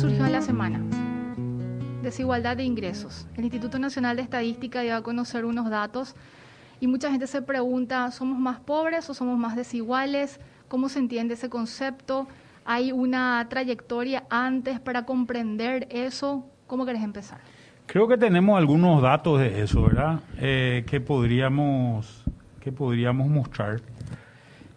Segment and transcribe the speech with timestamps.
[0.00, 0.80] surgió en la semana.
[2.02, 3.26] Desigualdad de ingresos.
[3.36, 6.16] El Instituto Nacional de Estadística dio a conocer unos datos
[6.80, 10.40] y mucha gente se pregunta, ¿somos más pobres o somos más desiguales?
[10.68, 12.26] ¿Cómo se entiende ese concepto?
[12.64, 16.46] ¿Hay una trayectoria antes para comprender eso?
[16.66, 17.40] ¿Cómo querés empezar?
[17.84, 20.20] Creo que tenemos algunos datos de eso, ¿verdad?
[20.38, 22.24] Eh, que podríamos
[22.60, 23.82] que podríamos mostrar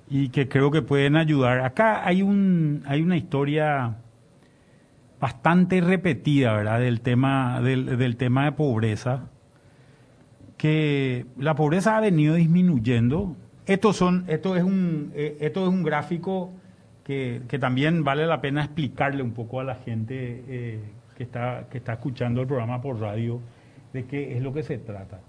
[0.09, 1.61] y que creo que pueden ayudar.
[1.61, 3.95] Acá hay un hay una historia
[5.23, 6.81] bastante repetida, ¿verdad?
[6.81, 9.29] Del tema del, del tema de pobreza
[10.57, 13.37] que la pobreza ha venido disminuyendo.
[13.65, 16.51] Esto son esto es un eh, esto es un gráfico
[17.05, 20.79] que, que, también vale la pena explicarle un poco a la gente eh,
[21.15, 23.39] que está que está escuchando el programa por radio
[23.93, 25.21] de qué es lo que se trata.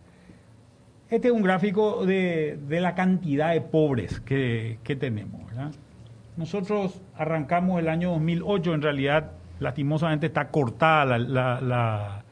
[1.08, 5.40] Este es un gráfico de, la cantidad de pobres que, tenemos.
[6.36, 12.24] Nosotros arrancamos el año 2008, en realidad lastimosamente está cortada la,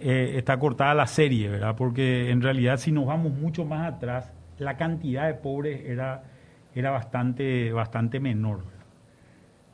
[0.00, 1.74] eh, está cortada la serie, ¿verdad?
[1.76, 6.24] Porque en realidad si nos vamos mucho más atrás, la cantidad de pobres era,
[6.74, 8.62] era bastante, bastante menor.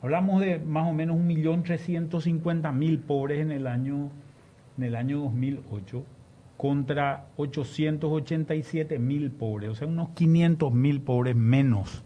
[0.01, 4.11] Hablamos de más o menos 1.350.000 pobres en el año
[4.77, 6.03] en el año 2008
[6.57, 12.03] contra 887 mil pobres, o sea, unos 500 mil pobres menos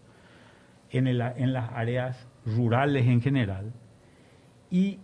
[0.90, 3.72] en, el, en las áreas rurales en general.
[4.70, 4.98] Y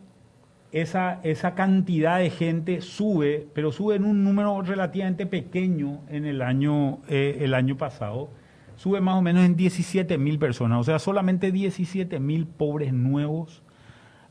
[0.72, 6.42] esa, esa cantidad de gente sube, pero sube en un número relativamente pequeño en el
[6.42, 8.30] año, eh, el año pasado,
[8.76, 13.62] sube más o menos en 17 mil personas, o sea, solamente 17 mil pobres nuevos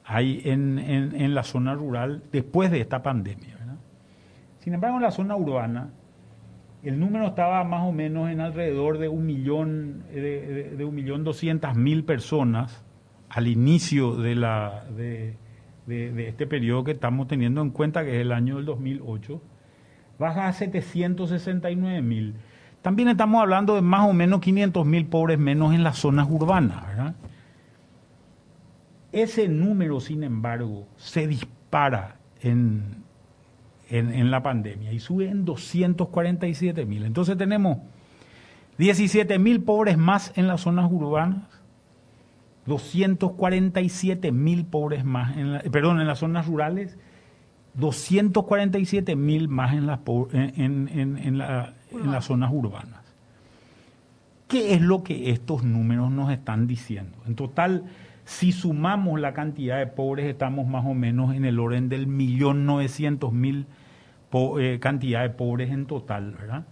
[0.04, 3.56] hay en, en, en la zona rural después de esta pandemia.
[4.66, 5.92] Sin embargo, en la zona urbana,
[6.82, 11.76] el número estaba más o menos en alrededor de un millón, de, un millón doscientas
[11.76, 12.84] mil personas
[13.30, 15.36] al inicio de,
[15.88, 19.42] este periodo que estamos teniendo en cuenta, que es el año del 2008,
[20.18, 22.36] baja a 769 mil.
[22.82, 26.84] También estamos hablando de más o menos 500 mil pobres menos en las zonas urbanas.
[29.12, 33.04] Ese número, sin embargo, se dispara en,
[33.90, 37.06] en, la pandemia y sube en 247 mil.
[37.06, 37.80] Entonces tenemos
[38.78, 41.44] 17 mil pobres más en las zonas urbanas,
[42.66, 46.98] 247 mil pobres más, en perdón, en las zonas rurales,
[47.76, 50.00] 247 mil más en las,
[50.34, 53.02] en, en, en las zonas urbanas.
[54.48, 57.18] ¿Qué es lo que estos números nos están diciendo?
[57.26, 57.84] En total,
[58.26, 62.66] si sumamos la cantidad de pobres, estamos más o menos en el orden del millón
[62.66, 63.66] novecientos mil
[64.60, 66.66] eh, cantidad de pobres en total, ¿verdad?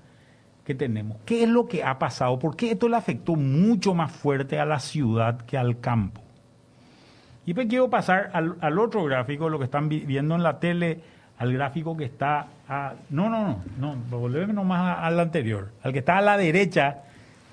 [0.65, 1.17] Que tenemos.
[1.25, 2.39] ¿Qué es lo que ha pasado?
[2.39, 6.21] ¿Por qué esto le afectó mucho más fuerte a la ciudad que al campo?
[7.45, 11.01] Y pues quiero pasar al, otro gráfico, lo que están viendo en la tele,
[11.37, 12.93] al gráfico que está a...
[13.09, 17.03] No, no, no, no, volvemos nomás al anterior, al que está a la derecha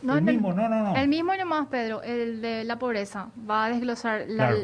[0.03, 0.97] no, el mismo, no, no, no.
[0.97, 3.29] El mismo nomás, Pedro, el de la pobreza.
[3.49, 4.55] Va a desglosar la.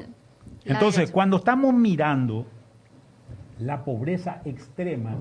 [0.64, 2.46] Entonces, cuando estamos mirando
[3.58, 5.14] la pobreza extrema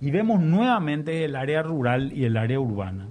[0.00, 3.08] y vemos nuevamente el área rural y el área urbana,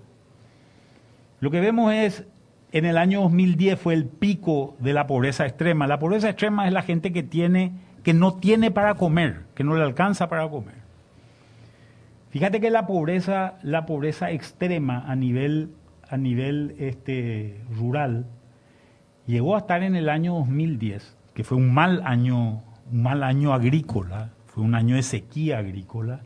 [1.40, 2.26] lo que vemos es,
[2.72, 5.88] en el año 2010 fue el pico de la pobreza extrema.
[5.88, 9.76] La pobreza extrema es la gente que tiene, que no tiene para comer, que no
[9.76, 10.76] le alcanza para comer.
[12.32, 15.70] Fíjate que la pobreza, la pobreza extrema a nivel
[16.10, 18.26] a nivel este, rural
[19.26, 23.54] llegó a estar en el año 2010, que fue un mal año, un mal año
[23.54, 26.22] agrícola, fue un año de sequía agrícola,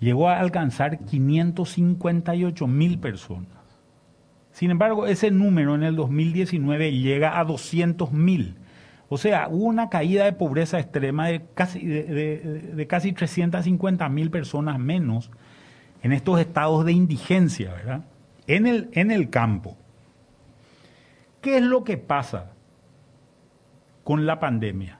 [0.00, 3.60] llegó a alcanzar 558 mil personas.
[4.52, 8.56] Sin embargo, ese número en el 2019 llega a 200 mil.
[9.08, 14.78] O sea, hubo una caída de pobreza extrema de casi, de, casi 350 mil personas
[14.78, 15.30] menos
[16.02, 18.04] en estos estados de indigencia, ¿verdad?
[18.46, 19.76] en el, en el campo.
[21.40, 22.52] ¿Qué es lo que pasa
[24.04, 24.98] con la pandemia?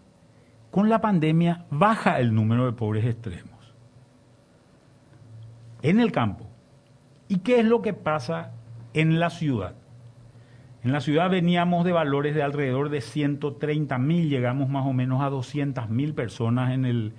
[0.71, 3.60] Con la pandemia baja el número de pobres extremos
[5.83, 6.47] en el campo.
[7.29, 8.53] ¿Y qué es lo que pasa
[8.95, 9.75] en la ciudad?
[10.83, 15.23] En la ciudad veníamos de valores de alrededor de 130 mil, llegamos más o menos
[15.23, 17.13] a 200 mil personas en el,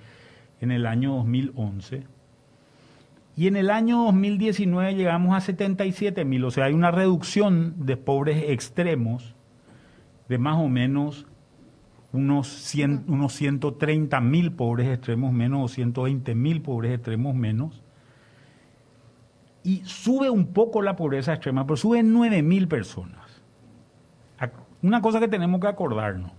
[0.60, 2.04] en el año 2011
[3.36, 7.98] y en el año 2019 llegamos a 77 mil, o sea, hay una reducción de
[7.98, 9.36] pobres extremos
[10.28, 11.28] de más o menos
[12.12, 17.82] unos, 100, unos 130 mil pobres extremos menos o 120 mil pobres extremos menos.
[19.64, 23.22] Y sube un poco la pobreza extrema, pero sube 9 mil personas.
[24.84, 26.32] Una cosa que tenemos que acordarnos.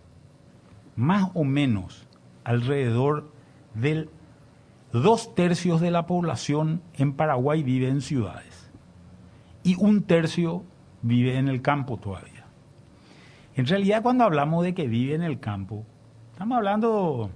[0.97, 2.07] más o menos
[2.45, 3.31] alrededor
[3.75, 4.11] del
[4.93, 8.71] dos tercios de la población en Paraguay vive en ciudades
[9.63, 10.65] y un tercio
[11.01, 12.45] vive en el campo todavía.
[13.55, 15.87] En realidad cuando hablamos de que vive en el campo,
[16.33, 17.31] estamos hablando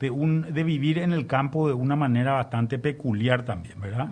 [0.00, 4.08] de, un, de vivir en el campo de una manera bastante peculiar también, ¿verdad?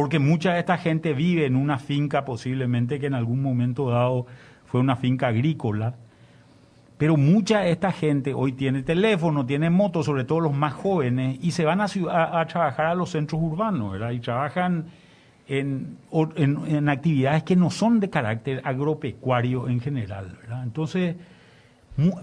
[0.00, 4.24] Porque mucha de esta gente vive en una finca posiblemente que en algún momento dado
[4.64, 5.94] fue una finca agrícola,
[6.96, 11.36] pero mucha de esta gente hoy tiene teléfono, tiene moto, sobre todo los más jóvenes,
[11.42, 11.86] y se van a,
[12.46, 14.12] trabajar a los centros urbanos, ¿verdad?
[14.12, 14.86] Y trabajan
[15.46, 15.98] en,
[16.36, 20.62] en, actividades que no son de carácter agropecuario en general, ¿verdad?
[20.62, 21.16] Entonces,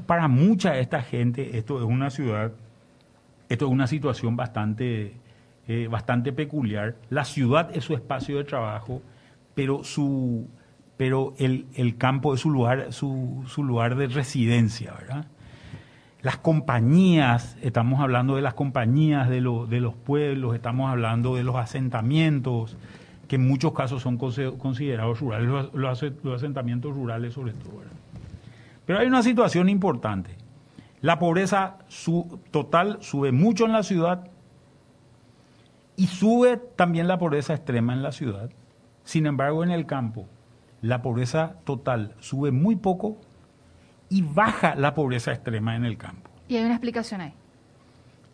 [0.08, 2.54] para mucha de esta gente, esto es una ciudad,
[3.50, 5.14] esto es una situación bastante,
[5.68, 6.96] eh, bastante peculiar.
[7.10, 9.02] La ciudad es su espacio de trabajo,
[9.54, 10.48] pero su
[10.98, 15.28] pero el, campo es su lugar, su, su lugar de residencia, ¿verdad?
[16.24, 21.56] Las compañías, estamos hablando de las compañías de, de los pueblos, estamos hablando de los
[21.56, 22.76] asentamientos,
[23.28, 26.04] que en muchos casos son considerados rurales, los,
[26.34, 27.84] asentamientos rurales sobre todo.
[28.86, 30.32] Pero hay una situación importante.
[31.02, 31.78] La pobreza
[32.52, 34.32] total sube mucho en la ciudad
[35.98, 38.50] y sube también la pobreza extrema en la ciudad.
[39.04, 40.28] Sin embargo, en el campo
[40.82, 43.18] la pobreza total sube muy poco
[44.10, 46.30] y baja la pobreza extrema en el campo.
[46.48, 47.34] Y hay una explicación ahí.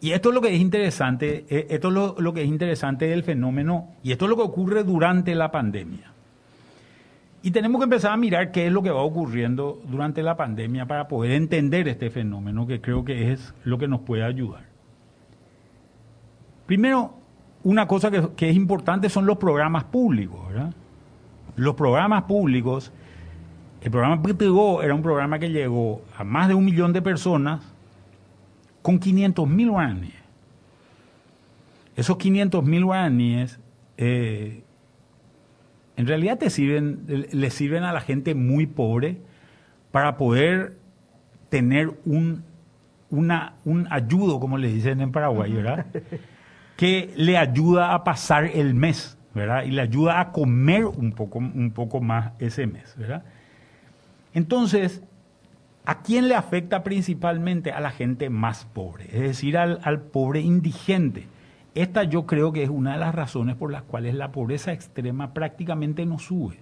[0.02, 3.24] Y esto es lo que es interesante, eh, esto es lo, que es interesante del
[3.24, 6.12] fenómeno, y esto es lo que ocurre durante la pandemia.
[7.42, 10.86] Y tenemos que empezar a mirar qué es lo que va ocurriendo durante la pandemia
[10.86, 14.66] para poder entender este fenómeno, que creo que es lo que nos puede ayudar.
[16.66, 17.23] Primero,
[17.64, 20.74] una cosa que, es importante son los programas públicos, ¿verdad?
[21.56, 22.92] los programas públicos,
[23.82, 27.62] el programa PTGO era un programa que llegó a más de un millón de personas
[28.82, 30.14] con 500 mil guaraníes.
[31.96, 33.60] Esos 500 mil guaraníes
[33.98, 34.64] eh,
[35.96, 39.18] en realidad te sirven, le sirven a la gente muy pobre
[39.92, 40.76] para poder
[41.50, 42.44] tener un,
[43.12, 45.86] un ayudo, como le dicen en Paraguay, ¿verdad?
[46.78, 49.18] que le ayuda a pasar el mes.
[49.34, 49.64] ¿verdad?
[49.64, 53.24] Y le ayuda a comer un poco, un poco más ese mes, ¿verdad?
[54.34, 55.02] Entonces,
[55.86, 57.72] ¿a quién le afecta principalmente?
[57.72, 61.28] A la gente más pobre, es decir, al, al pobre indigente.
[61.76, 65.34] Esta yo creo que es una de las razones por las cuales la pobreza extrema
[65.34, 66.60] prácticamente no sube.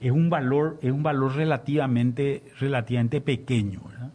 [0.00, 3.82] Es un valor, es un valor relativamente, relativamente pequeño.
[3.86, 4.10] ¿verdad?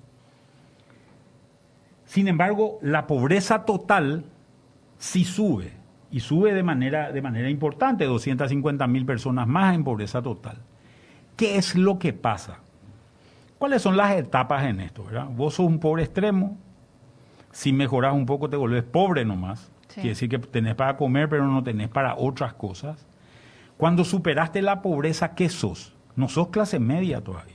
[2.06, 4.25] Sin embargo, la pobreza total
[5.06, 5.72] sí sube
[6.12, 10.57] y sube de manera, de manera importante, 250 mil personas más en pobreza total.
[11.38, 12.60] ¿Qué es lo que pasa?
[13.57, 15.04] ¿Cuáles son las etapas en esto?
[15.06, 15.28] ¿verdad?
[15.30, 16.57] Vos sos un pobre extremo,
[17.52, 21.46] si mejoras un poco te volvés pobre nomás, quiere decir que tenés para comer pero
[21.46, 23.06] no tenés para otras cosas.
[23.78, 25.94] Cuando superaste la pobreza, ¿qué sos?
[26.16, 27.55] No sos clase media todavía.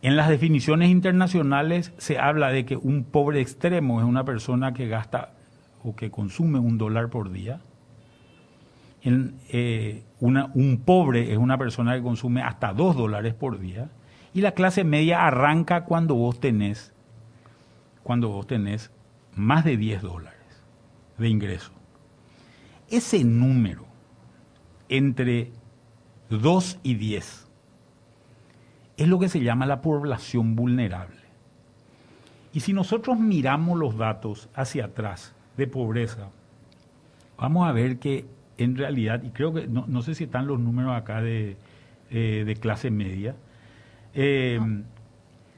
[0.00, 4.86] En las definiciones internacionales se habla de que un pobre extremo es una persona que
[4.86, 5.32] gasta
[5.82, 7.60] o que consume un dólar por día.
[9.02, 13.90] Eh, un pobre es una persona que consume hasta dos dólares por día.
[14.34, 16.92] Y la clase media arranca cuando vos tenés,
[18.04, 18.92] cuando vos tenés
[19.34, 20.62] más de 10 dólares
[21.16, 21.72] de ingreso.
[22.88, 23.86] Ese número
[24.88, 25.50] entre
[26.30, 27.47] 2 y 10
[28.98, 31.16] es lo que se llama la población vulnerable.
[32.52, 36.28] Y si nosotros miramos los datos hacia atrás, de pobreza,
[37.36, 38.26] vamos a ver que
[38.58, 41.56] en realidad, y creo que no, sé si están los números acá de,
[42.10, 43.36] eh, clase media,
[44.14, 44.60] eh,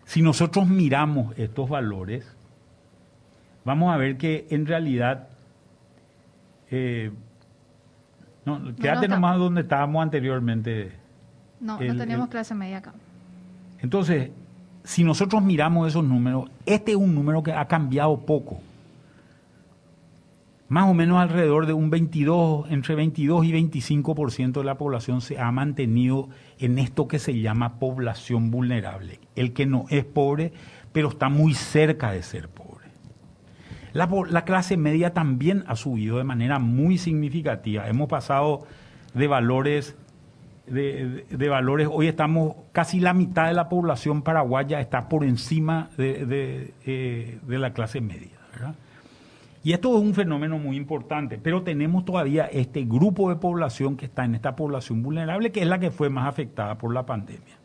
[0.05, 2.37] si nosotros miramos estos valores,
[3.65, 5.29] vamos a ver que en realidad,
[6.71, 7.11] eh,
[8.45, 10.93] no, quédate nomás donde estábamos anteriormente.
[11.61, 12.93] No, no tenemos clase media acá.
[13.83, 14.31] Entonces,
[14.85, 18.61] si nosotros miramos esos números, este es un número que ha cambiado poco
[20.71, 25.37] más o menos alrededor de un 22, entre 22 y 25% de la población se
[25.37, 26.29] ha mantenido
[26.61, 30.53] en esto que se llama población vulnerable, el que no es pobre,
[30.93, 32.87] pero está muy cerca de ser pobre.
[33.93, 37.89] La, clase media también ha subido de manera muy significativa.
[37.89, 38.63] Hemos pasado
[39.13, 39.97] de valores,
[40.71, 46.73] de, valores, hoy estamos, casi la mitad de la población paraguaya está por encima de,
[46.87, 48.41] eh, de la clase media.
[49.62, 54.07] Y esto es un fenómeno muy importante, pero tenemos todavía este grupo de población que
[54.07, 57.59] está en esta población vulnerable, que es la que fue más afectada por la pandemia.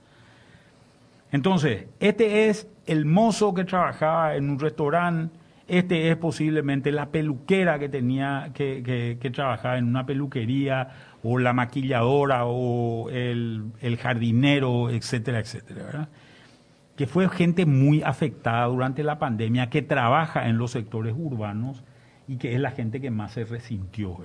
[1.32, 7.80] Entonces, este es el mozo que trabajaba en un restaurante, este es posiblemente la peluquera
[7.80, 10.90] que tenía que, que, trabajaba en una peluquería,
[11.24, 16.10] o la maquilladora, o el, jardinero, etcétera, etcétera,
[16.96, 21.84] que fue gente muy afectada durante la pandemia, que trabaja en los sectores urbanos
[22.28, 24.18] y que es la gente que más se resintió.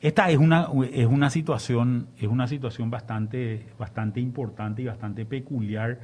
[0.00, 6.00] Esta es una, es una situación, es una situación bastante, bastante importante y bastante peculiar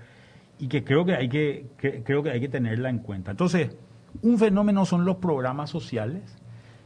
[0.58, 1.66] y que creo que hay que,
[2.04, 3.30] creo que hay que tenerla en cuenta.
[3.30, 3.76] Entonces,
[4.22, 6.22] un fenómeno son los programas sociales,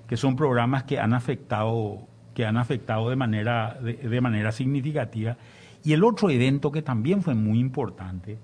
[0.07, 5.37] que son programas que han afectado, que han afectado de manera, de manera significativa.
[5.85, 8.39] Y el otro evento que también fue muy importante,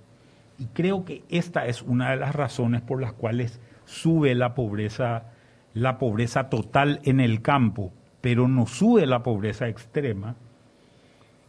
[0.58, 5.24] y creo que esta es una de las razones por las cuales sube la pobreza,
[5.72, 10.34] la pobreza total en el campo, pero no sube la pobreza extrema,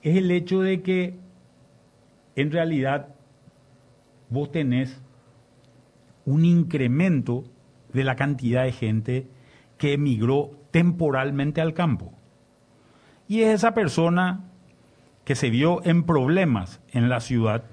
[0.03, 1.15] es el hecho de que
[2.35, 3.07] en realidad
[4.29, 5.01] vos tenés
[6.25, 7.45] un incremento
[7.93, 9.27] de la cantidad de gente
[9.77, 12.13] que emigró temporalmente al campo.
[13.27, 14.45] Y es esa persona
[15.23, 17.63] que se vio en problemas en la ciudad,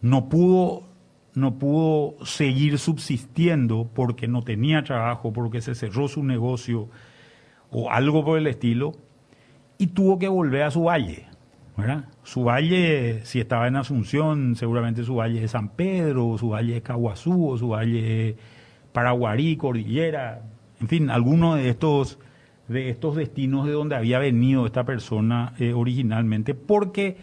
[0.00, 0.88] no pudo,
[1.34, 6.88] no pudo seguir subsistiendo porque no tenía trabajo, porque se cerró su negocio,
[7.70, 8.92] o algo por el estilo,
[9.78, 11.26] y tuvo que volver a su valle.
[12.22, 16.82] Su valle, si estaba en Asunción, seguramente su valle es San Pedro, su valle es
[16.82, 18.36] Caguazú, su valle es
[18.92, 20.42] Paraguarí, Cordillera,
[20.80, 22.18] en fin, algunos de estos,
[22.68, 27.16] de estos destinos de donde había venido esta persona eh, originalmente, porque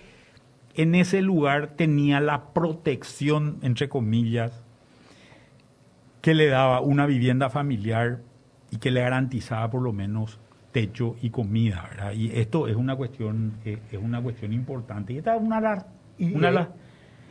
[0.76, 4.64] en ese lugar tenía la protección, entre comillas,
[6.22, 8.20] que le daba una vivienda familiar
[8.70, 10.40] y que le garantizaba por lo menos
[10.72, 12.14] techo y comida, ¿verdad?
[12.14, 15.14] Y esto es una cuestión, eh, es una cuestión importante.
[15.14, 15.86] Y esta es una,
[16.18, 16.70] y, una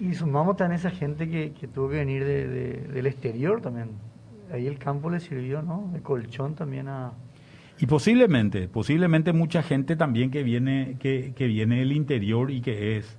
[0.01, 3.91] y sumamos también esa gente que, tuvo que venir del exterior también.
[4.53, 5.91] Ahí el campo le sirvió, ¿no?
[5.93, 7.13] De colchón también a...
[7.79, 12.97] Y posiblemente, posiblemente mucha gente también que viene, que, que viene del interior y que
[12.97, 13.19] es,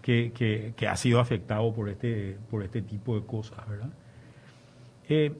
[0.00, 3.90] que, que, que, ha sido afectado por este, por este tipo de cosas, ¿verdad?
[5.08, 5.32] Eh,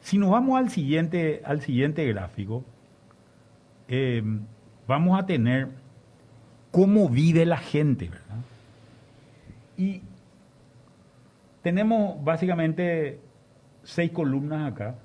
[0.00, 2.64] si nos vamos al siguiente, al siguiente gráfico,
[3.88, 4.22] eh,
[4.86, 5.68] vamos a tener
[6.70, 8.36] cómo vive la gente, ¿verdad?
[9.76, 10.02] Y
[11.62, 13.20] tenemos básicamente
[13.82, 14.96] seis columnas acá.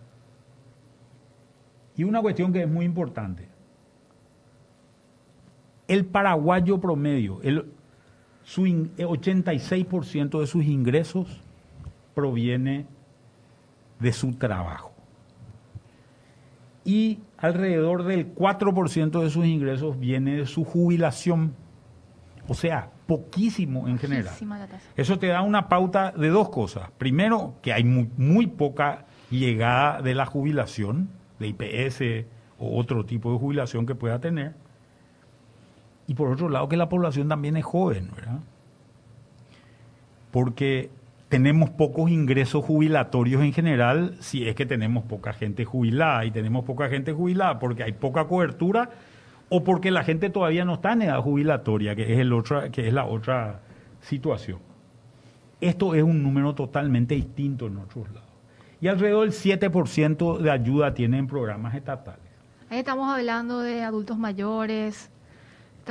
[1.96, 3.48] Y una cuestión que es muy importante.
[5.88, 7.66] El paraguayo promedio, el,
[8.44, 11.42] su 86% de sus ingresos
[12.16, 12.86] proviene
[14.00, 14.91] de su trabajo
[16.84, 21.54] y alrededor del 4% de sus ingresos viene de su jubilación.
[22.48, 24.34] O sea, poquísimo en general.
[24.96, 26.90] Eso te da una pauta de dos cosas.
[26.98, 31.10] Primero, que hay muy, poca llegada de la jubilación,
[31.40, 32.26] de IPS
[32.58, 34.56] o otro tipo de jubilación que pueda tener.
[36.08, 38.40] Y por otro lado, que la población también es joven, ¿verdad?
[40.32, 40.90] Porque
[41.32, 46.66] tenemos pocos ingresos jubilatorios en general si es que tenemos poca gente jubilada y tenemos
[46.66, 48.90] poca gente jubilada porque hay poca cobertura
[49.48, 52.86] o porque la gente todavía no está en edad jubilatoria, que es, el otro, que
[52.86, 53.62] es la otra
[54.02, 54.60] situación.
[55.62, 58.30] Esto es un número totalmente distinto en otros lados.
[58.82, 62.26] Y alrededor del 7% de ayuda tienen programas estatales.
[62.70, 65.11] Ahí estamos hablando de adultos mayores,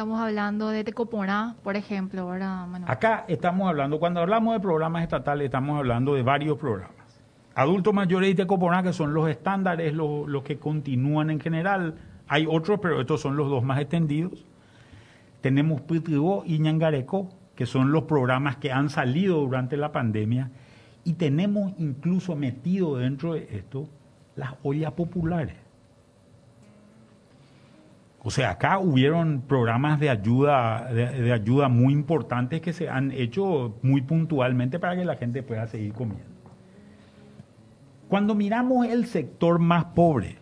[0.00, 5.45] Estamos hablando de Tecoporá, por ejemplo, ¿verdad, Acá estamos hablando, cuando hablamos de programas estatales,
[5.45, 7.21] estamos hablando de varios programas.
[7.54, 11.97] Adultos mayores y Tecoporá, que son los estándares, los, que continúan en general.
[12.28, 14.47] Hay otros, pero estos son los dos más extendidos.
[15.42, 20.50] Tenemos Pitribó y Ñangareco, que son los programas que han salido durante la pandemia.
[21.04, 23.87] Y tenemos incluso metido dentro de esto
[24.35, 25.57] las ollas populares
[28.23, 33.79] o sea, acá hubieron programas de ayuda, de, ayuda muy importantes que se han hecho
[33.83, 36.29] muy puntualmente para que la gente pueda seguir comiendo.
[38.09, 40.37] Cuando miramos el sector más pobre,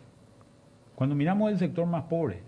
[0.97, 2.43] cuando miramos el sector más pobre,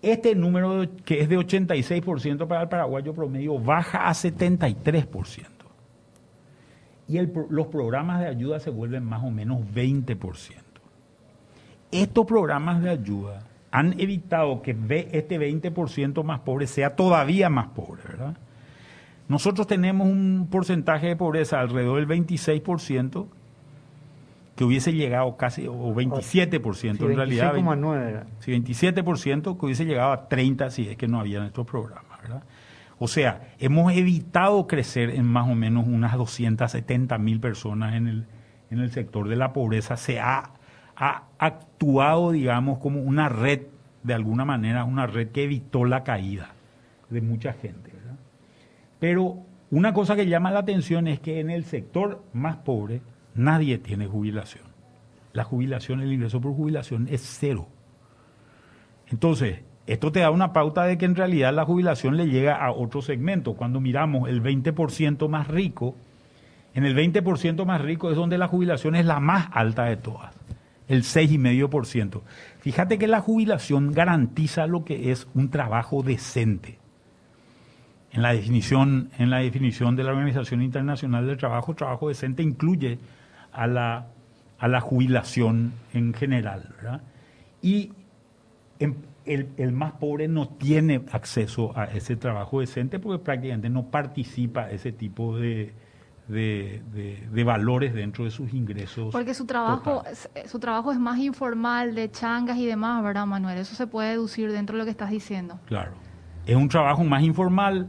[0.00, 5.46] este número que es de 86% para el paraguayo promedio baja a 73%.
[7.08, 7.18] Y
[7.50, 10.54] los programas de ayuda se vuelven más o menos 20%.
[11.90, 13.42] Estos programas de ayuda
[13.76, 14.70] han evitado que
[15.12, 18.38] este 20% más pobre sea todavía más pobre, ¿verdad?
[19.28, 23.26] Nosotros tenemos un porcentaje de pobreza alrededor del 26%,
[24.56, 27.54] que hubiese llegado casi, o 27% en realidad.
[27.54, 32.22] 26,9 Sí, 27% que hubiese llegado a 30 si es que no habían estos programas,
[32.22, 32.44] ¿verdad?
[32.98, 38.26] O sea, hemos evitado crecer en más o menos unas 270 mil personas en el,
[38.70, 39.98] en el sector de la pobreza.
[39.98, 40.52] Se ha,
[40.96, 43.62] ha actuado, digamos, como una red,
[44.02, 46.50] de alguna manera, una red que evitó la caída
[47.10, 47.92] de mucha gente.
[48.98, 49.38] Pero
[49.70, 53.02] una cosa que llama la atención es que en el sector más pobre
[53.34, 54.64] nadie tiene jubilación.
[55.32, 57.68] La jubilación, el ingreso por jubilación es cero.
[59.08, 62.72] Entonces, esto te da una pauta de que en realidad la jubilación le llega a
[62.72, 63.54] otro segmento.
[63.54, 65.94] Cuando miramos el 20% más rico,
[66.74, 70.34] en el 20% más rico es donde la jubilación es la más alta de todas,
[70.88, 72.22] el 6,5%.
[72.60, 76.78] Fíjate que la jubilación garantiza lo que es un trabajo decente.
[78.12, 82.98] En la definición, en la definición de la Organización Internacional del Trabajo, trabajo decente incluye
[83.52, 84.06] a la,
[84.58, 86.74] a la jubilación en general.
[87.60, 87.92] Y
[88.78, 94.70] en, el, más pobre no tiene acceso a ese trabajo decente porque prácticamente no participa
[94.70, 95.72] ese tipo de,
[96.28, 99.12] de, valores dentro de sus ingresos.
[99.12, 100.02] Porque su trabajo,
[100.46, 103.58] su trabajo es más informal, de changas y demás, ¿verdad, Manuel?
[103.58, 105.58] Eso se puede deducir dentro de lo que estás diciendo.
[105.66, 105.92] Claro.
[106.46, 107.86] Es un trabajo más informal,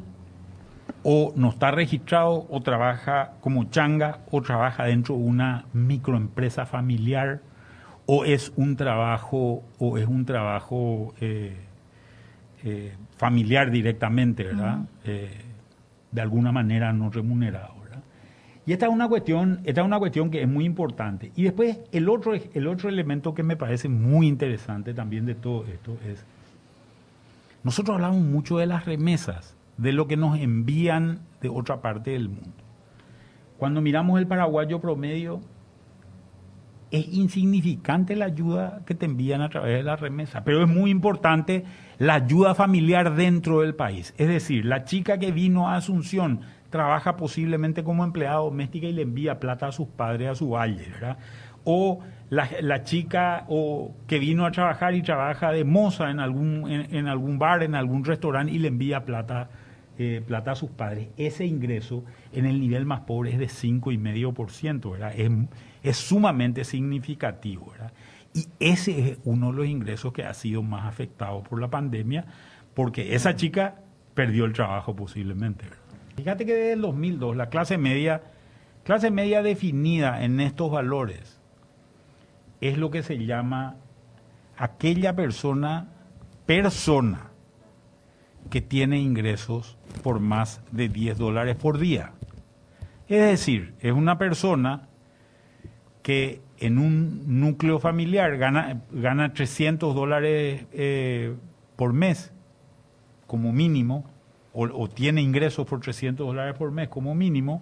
[1.04, 7.42] o no está registrado, o trabaja como changa, o trabaja dentro de una microempresa familiar
[8.08, 11.56] o es un trabajo o es un trabajo eh,
[12.64, 14.80] eh, familiar directamente, ¿verdad?
[15.04, 15.42] Eh,
[16.12, 17.76] de alguna manera no remunerado.
[18.68, 21.32] Y esta es una cuestión, esta es una cuestión que es muy importante.
[21.38, 25.64] Y después el otro, el otro elemento que me parece muy interesante también de todo
[25.66, 26.26] esto es,
[27.64, 32.28] nosotros hablamos mucho de las remesas, de lo que nos envían de otra parte del
[32.28, 32.52] mundo.
[33.58, 35.40] Cuando miramos el paraguayo promedio,
[36.92, 40.92] es insignificante la ayuda que te envían a través de la remesa, pero es muy
[40.92, 41.64] importante
[42.00, 44.14] la ayuda familiar dentro del país.
[44.18, 46.42] Es decir, la chica que vino a Asunción
[46.78, 50.88] trabaja posiblemente como empleada doméstica y le envía plata a sus padres a su valle,
[50.92, 51.18] ¿verdad?
[51.64, 57.08] O la, chica o que vino a trabajar y trabaja de moza en algún, en,
[57.08, 59.50] algún bar, en algún restaurante y le envía plata,
[59.98, 61.10] eh, plata a sus padres.
[61.18, 65.14] Ese ingreso en el nivel más pobre es de 5,5%, ¿verdad?
[65.18, 65.32] Es,
[65.82, 67.72] es sumamente significativo.
[67.72, 67.92] ¿verdad?
[68.34, 72.26] Y ese es uno de los ingresos que ha sido más afectado por la pandemia,
[72.76, 73.82] porque esa chica
[74.14, 75.66] perdió el trabajo posiblemente.
[76.18, 78.24] Fíjate que desde el 2002 la clase media,
[78.84, 81.40] clase media definida en estos valores,
[82.60, 83.76] es lo que se llama
[84.58, 85.90] aquella persona,
[86.48, 87.30] persona,
[88.50, 92.14] que tiene ingresos por más de 10 dólares por día.
[93.08, 94.88] Es decir, es una persona
[96.02, 101.36] que en un núcleo familiar gana, gana 300 dólares eh,
[101.76, 102.32] por mes
[103.28, 104.10] como mínimo,
[104.60, 107.62] o, tiene ingresos por 300 dólares por mes como mínimo,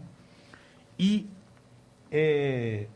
[0.98, 1.28] y
[2.10, 2.88] eh,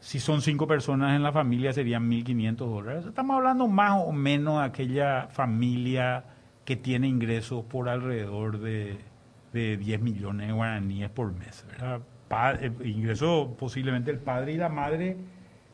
[0.00, 3.06] si son cinco personas en la familia serían 1.500 dólares.
[3.06, 6.24] Estamos hablando más o menos de aquella familia
[6.64, 8.98] que tiene ingresos por alrededor de,
[9.52, 11.64] de 10 millones de guaraníes por mes.
[12.30, 15.16] Eh, ingresó posiblemente el padre y la madre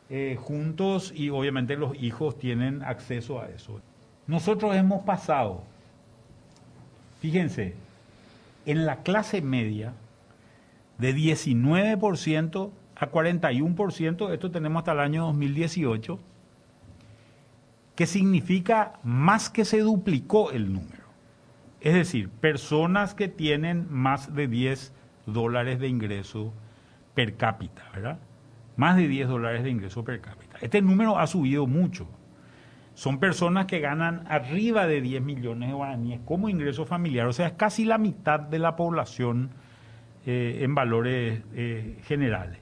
[0.09, 3.81] eh, juntos y obviamente los hijos tienen acceso a eso.
[4.27, 5.63] Nosotros hemos pasado,
[7.19, 7.75] fíjense,
[8.65, 9.93] en la clase media
[10.97, 16.19] de 19% a 41%, esto tenemos hasta el año 2018,
[17.95, 21.05] que significa más que se duplicó el número.
[21.81, 24.93] Es decir, personas que tienen más de 10
[25.25, 26.53] dólares de ingreso
[27.13, 28.19] per cápita, ¿verdad?
[28.75, 30.57] Más de 10 dólares de ingreso per cápita.
[30.61, 32.07] Este número ha subido mucho.
[32.95, 37.47] Son personas que ganan arriba de 10 millones de guaraníes como ingreso familiar, o sea,
[37.47, 39.49] es casi la mitad de la población
[40.25, 42.57] eh, en valores eh, generales.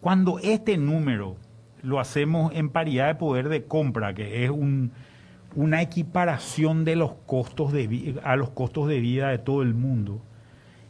[0.00, 1.36] Cuando este número
[1.82, 7.72] lo hacemos en paridad de poder de compra, que es una equiparación de los costos
[7.72, 10.20] de, a los costos de vida de todo el mundo,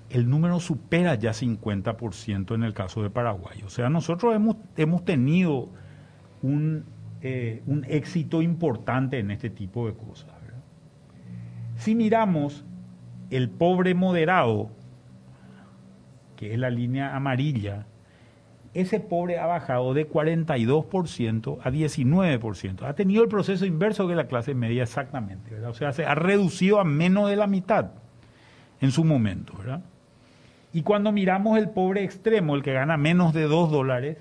[0.09, 3.63] el número supera ya 50% en el caso de Paraguay.
[3.67, 5.69] O sea, nosotros hemos, hemos tenido
[6.43, 6.85] un,
[7.23, 10.39] eh, un éxito importante en este tipo de cosas.
[11.79, 12.65] Si miramos
[13.31, 14.71] el pobre moderado,
[16.37, 17.87] que es la línea amarilla,
[18.75, 22.83] ese pobre ha bajado de 42% a 19%.
[22.83, 25.55] Ha tenido el proceso inverso que la clase media exactamente.
[25.67, 27.93] O sea, se ha reducido a menos de la mitad
[28.81, 29.55] en su momento.
[30.73, 34.19] Y cuando miramos el pobre extremo, el que gana menos de 2 dólares,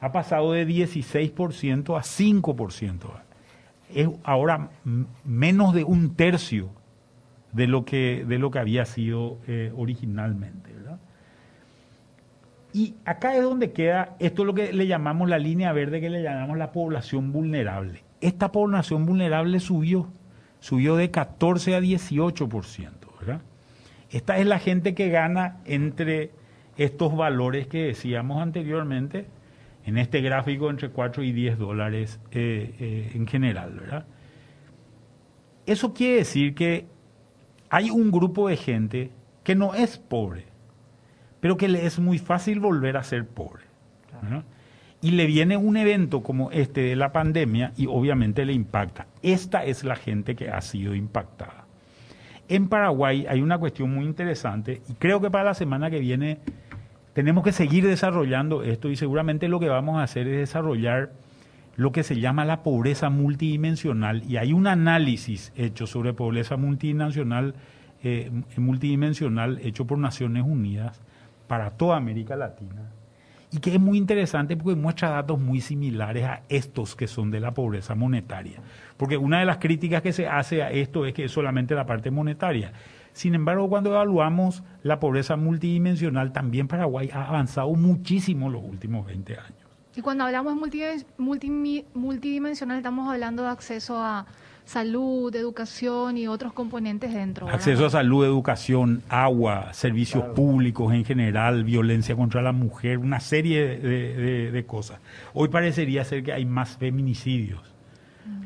[0.00, 2.98] ha pasado de 16% a 5%.
[3.94, 4.70] Es ahora
[5.24, 6.70] menos de un tercio
[7.52, 10.72] de lo que, de lo que había sido eh, originalmente.
[10.72, 10.98] ¿verdad?
[12.72, 16.10] Y acá es donde queda, esto es lo que le llamamos la línea verde, que
[16.10, 18.02] le llamamos la población vulnerable.
[18.20, 20.08] Esta población vulnerable subió,
[20.60, 22.90] subió de 14 a 18%.
[23.20, 23.40] ¿verdad?
[24.10, 26.32] Esta es la gente que gana entre
[26.76, 29.26] estos valores que decíamos anteriormente,
[29.86, 34.04] en este gráfico entre 4 y 10 dólares eh, eh, en general, ¿verdad?
[35.64, 36.86] Eso quiere decir que
[37.70, 39.12] hay un grupo de gente
[39.44, 40.46] que no es pobre,
[41.40, 43.64] pero que le es muy fácil volver a ser pobre.
[45.02, 49.06] Y le viene un evento como este de la pandemia y obviamente le impacta.
[49.22, 51.66] Esta es la gente que ha sido impactada.
[52.48, 56.38] En Paraguay hay una cuestión muy interesante y creo que para la semana que viene
[57.16, 61.12] tenemos que seguir desarrollando esto y seguramente lo que vamos a hacer es desarrollar
[61.74, 67.54] lo que se llama la pobreza multidimensional y hay un análisis hecho sobre pobreza multidimensional,
[68.04, 71.00] eh, multidimensional hecho por Naciones Unidas
[71.46, 72.90] para toda América Latina
[73.50, 77.40] y que es muy interesante porque muestra datos muy similares a estos que son de
[77.40, 78.60] la pobreza monetaria.
[78.98, 81.86] Porque una de las críticas que se hace a esto es que es solamente la
[81.86, 82.72] parte monetaria.
[83.16, 89.32] Sin embargo, cuando evaluamos la pobreza multidimensional, también Paraguay ha avanzado muchísimo los últimos 20
[89.38, 89.66] años.
[89.96, 90.54] Y cuando hablamos
[91.16, 94.26] multidimensional, estamos hablando de acceso a
[94.66, 97.48] salud, educación y otros componentes dentro.
[97.48, 103.78] Acceso a salud, educación, agua, servicios públicos en general, violencia contra la mujer, una serie
[103.78, 105.00] de, cosas.
[105.32, 107.62] Hoy parecería ser que hay más feminicidios.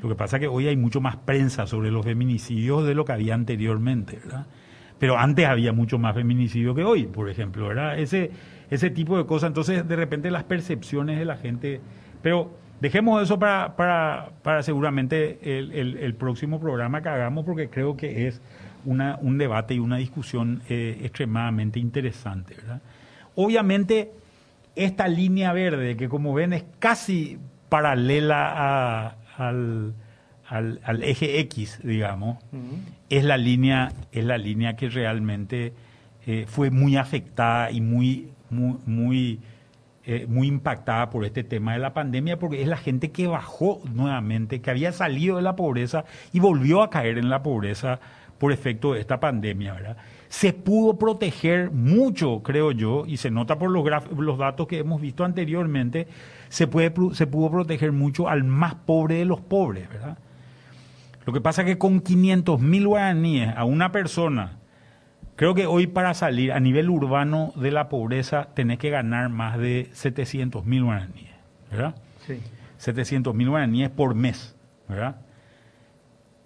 [0.01, 3.05] Lo que pasa es que hoy hay mucho más prensa sobre los feminicidios de lo
[3.05, 4.47] que había anteriormente, ¿verdad?
[5.01, 7.99] Pero antes había mucho más feminicidio que hoy, por ejemplo, ¿verdad?
[7.99, 8.31] Ese,
[8.71, 9.49] ese tipo de cosas.
[9.49, 11.81] Entonces, de repente, las percepciones de la gente.
[12.21, 12.51] Pero
[12.83, 18.29] dejemos eso para, para, para seguramente el, el, próximo programa que hagamos, porque creo que
[18.29, 18.43] es
[18.85, 22.83] una, un debate y una discusión eh, extremadamente interesante, ¿verdad?
[23.37, 24.13] Obviamente,
[24.77, 27.39] esta línea verde, que como ven es casi
[27.71, 29.95] paralela a, al
[30.51, 32.39] al, eje X, digamos,
[33.09, 35.73] es la línea, es la línea que realmente
[36.27, 39.41] eh, fue muy afectada y muy, muy, muy,
[40.05, 43.81] eh, muy impactada por este tema de la pandemia, porque es la gente que bajó
[43.95, 48.01] nuevamente, que había salido de la pobreza y volvió a caer en la pobreza
[48.39, 49.99] por efecto de esta pandemia, ¿verdad?
[50.29, 53.85] Se pudo proteger mucho, creo yo, y se nota por los,
[54.17, 56.09] los datos que hemos visto anteriormente,
[56.49, 60.19] se, puede, se pudo proteger mucho al más pobre de los pobres, ¿verdad?
[61.27, 64.59] Lo que pasa es que con 500 mil guaraníes a una persona,
[65.37, 69.59] creo que hoy para salir a nivel urbano de la pobreza tenés que ganar más
[69.59, 71.31] de 700 mil guaraníes,
[71.71, 71.95] ¿verdad?
[72.27, 72.41] Sí.
[72.79, 74.57] 700 mil guaraníes por mes,
[74.89, 75.17] ¿verdad?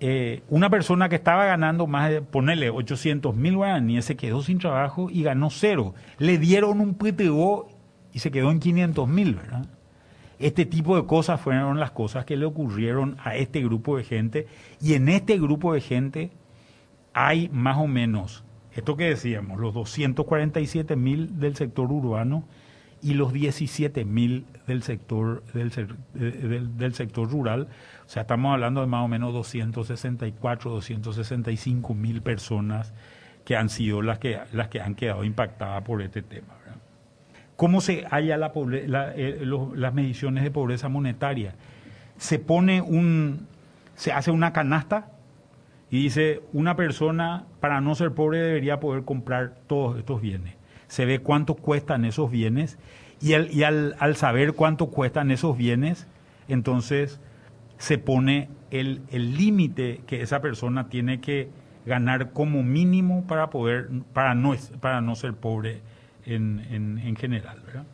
[0.00, 4.58] Eh, una persona que estaba ganando más de, ponerle 800 mil guaraníes, se quedó sin
[4.58, 5.94] trabajo y ganó cero.
[6.18, 7.68] Le dieron un PTO
[8.12, 9.66] y se quedó en 500 mil, ¿verdad?
[10.38, 14.46] Este tipo de cosas fueron las cosas que le ocurrieron a este grupo de gente
[14.80, 16.30] y en este grupo de gente
[17.12, 22.44] hay más o menos, esto que decíamos, los 247 mil del sector urbano
[23.04, 25.70] y los 17 mil del sector, del,
[26.14, 27.68] del, sector rural.
[28.06, 32.94] O sea, estamos hablando de más o menos 264, 265 mil personas
[33.44, 36.54] que han sido las que, las que han quedado impactadas por este tema.
[37.56, 38.52] ¿Cómo se halla la,
[39.16, 41.54] eh, las mediciones de pobreza monetaria?
[42.16, 43.46] Se pone un,
[43.94, 45.12] se hace una canasta
[45.90, 50.54] y dice, una persona para no ser pobre debería poder comprar todos estos bienes.
[50.88, 52.78] Se ve cuánto cuestan esos bienes
[53.20, 56.06] y, y al, saber cuánto cuestan esos bienes,
[56.48, 57.20] entonces
[57.78, 61.48] se pone el límite que esa persona tiene que
[61.86, 65.80] ganar como mínimo para poder, para no, para no ser pobre
[66.26, 67.62] en, en, general.
[67.66, 67.84] ¿verdad?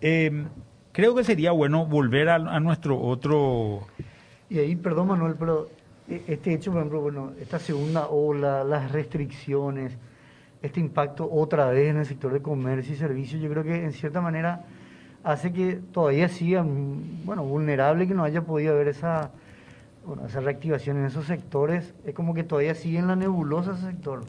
[0.00, 0.44] Eh,
[0.92, 3.86] creo que sería bueno volver a, nuestro otro...
[4.50, 5.68] Y ahí, perdón Manuel, pero
[6.08, 9.96] eh, este hecho, por ejemplo, bueno, esta segunda ola, las restricciones,
[10.62, 13.92] este impacto otra vez en el sector de comercio y servicios, yo creo que en
[13.92, 14.64] cierta manera
[15.24, 16.64] hace que todavía siga,
[17.24, 19.30] bueno, vulnerable que no haya podido haber esa,
[20.06, 21.94] bueno, esa reactivación en esos sectores.
[22.04, 24.24] Es como que todavía sigue en la nebulosa ese sector.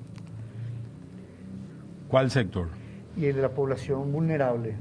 [2.08, 2.70] ¿Cuál sector?
[3.17, 4.75] Y el de la población vulnerable.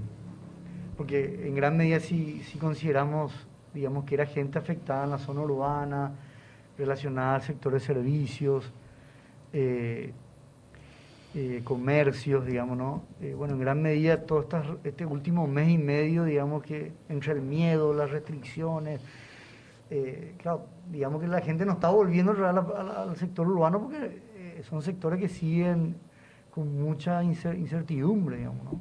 [0.96, 3.32] Porque en gran medida si, si consideramos,
[3.72, 6.12] digamos, que era gente afectada en la zona urbana,
[6.78, 8.72] relacionada al sector de servicios,
[9.52, 10.12] eh,
[11.34, 13.02] eh, comercios, digamos, ¿no?
[13.20, 14.46] Eh, bueno, en gran medida todo
[14.84, 19.00] este último mes y medio, digamos que entre el miedo, las restricciones,
[20.38, 25.20] claro, digamos que la gente no está volviendo al, al sector urbano porque son sectores
[25.20, 25.94] que siguen
[26.54, 28.80] con mucha incertidumbre, digamos, ¿no?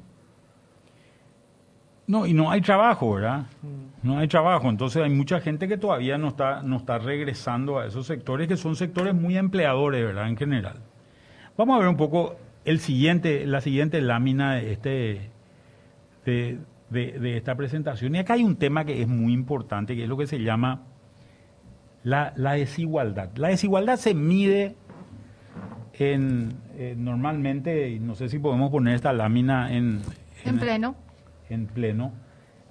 [2.06, 3.48] No, y no hay trabajo, ¿verdad?
[3.64, 4.08] Mm.
[4.08, 4.70] No hay trabajo.
[4.70, 8.58] Entonces hay mucha gente que todavía no está, no está regresando a esos sectores, que
[8.58, 10.28] son sectores muy empleadores, ¿verdad?
[10.28, 10.82] En general.
[11.58, 15.30] Vamos a ver un poco el siguiente, la siguiente lámina de, este,
[16.26, 16.60] de,
[16.92, 18.14] de, esta presentación.
[18.14, 20.84] Y acá hay un tema que es muy importante, que es lo que se llama
[22.04, 23.32] la, la desigualdad.
[23.36, 24.76] La desigualdad se mide
[25.94, 30.02] en, eh, normalmente, no sé si podemos poner esta lámina en...
[30.44, 30.96] En, pleno.
[31.50, 32.12] En pleno.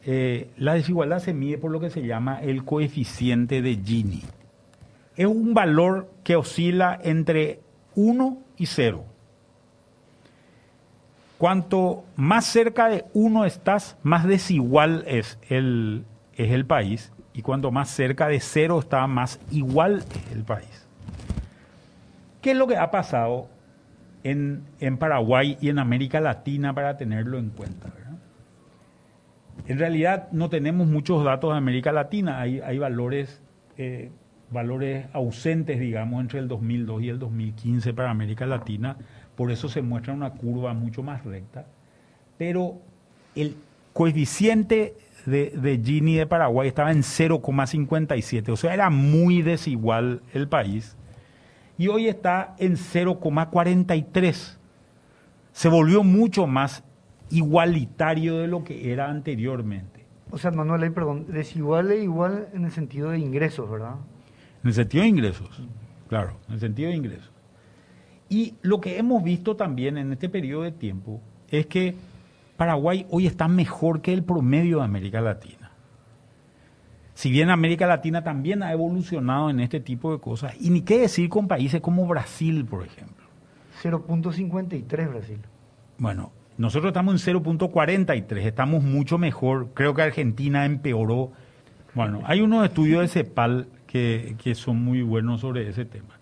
[0.05, 4.23] Eh, la desigualdad se mide por lo que se llama el coeficiente de Gini.
[5.17, 7.61] Es un valor que oscila entre
[7.95, 9.05] 1 y 0.
[11.39, 17.13] Cuanto más cerca de 1 estás, más desigual es el, es el país.
[17.35, 20.87] Y cuanto más cerca de 0 está, más igual es el país.
[22.41, 23.49] ¿Qué es lo que ha pasado
[24.25, 27.93] en, Paraguay y en América Latina para tenerlo en cuenta?
[29.67, 33.41] En realidad no tenemos muchos datos de América Latina, hay, hay valores,
[33.77, 34.11] eh,
[34.51, 38.97] valores ausentes, digamos, entre el 2002 y el 2015 para América Latina,
[39.37, 41.67] por eso se muestra una curva mucho más recta,
[42.39, 42.81] pero
[43.37, 43.57] el
[43.93, 44.95] coeficiente
[45.27, 50.97] de, de Gini de Paraguay estaba en 0,57, o sea, era muy desigual el país
[51.79, 54.57] y hoy está en 0,43.
[55.53, 56.85] Se volvió mucho más
[57.31, 60.05] igualitario de lo que era anteriormente.
[60.31, 63.97] O sea, Manuel, perdón, desigual e igual en el sentido de ingresos, ¿verdad?
[64.63, 65.63] En el sentido de ingresos,
[66.09, 67.31] claro, en el sentido de ingresos.
[68.29, 71.95] Y lo que hemos visto también en este periodo de tiempo es que
[72.57, 75.62] Paraguay hoy está mejor que el promedio de América Latina.
[77.15, 81.01] Si bien América Latina también ha evolucionado en este tipo de cosas, y ni qué
[81.01, 83.27] decir con países como Brasil, por ejemplo.
[83.83, 85.39] 0.53 Brasil.
[85.99, 89.71] Bueno, nosotros estamos en 0.43, estamos mucho mejor.
[89.75, 91.33] Creo que Argentina empeoró.
[91.95, 96.19] Bueno, hay unos estudios de CEPAL que, son muy buenos sobre ese tema.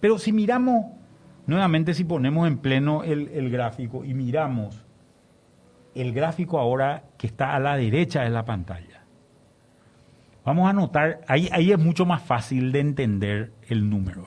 [0.00, 0.86] Pero si miramos,
[1.46, 4.82] nuevamente si ponemos en pleno el, el gráfico y miramos
[5.94, 8.93] el gráfico ahora que está a la derecha de la pantalla
[10.44, 14.26] Vamos a notar, ahí, ahí es mucho más fácil de entender el número.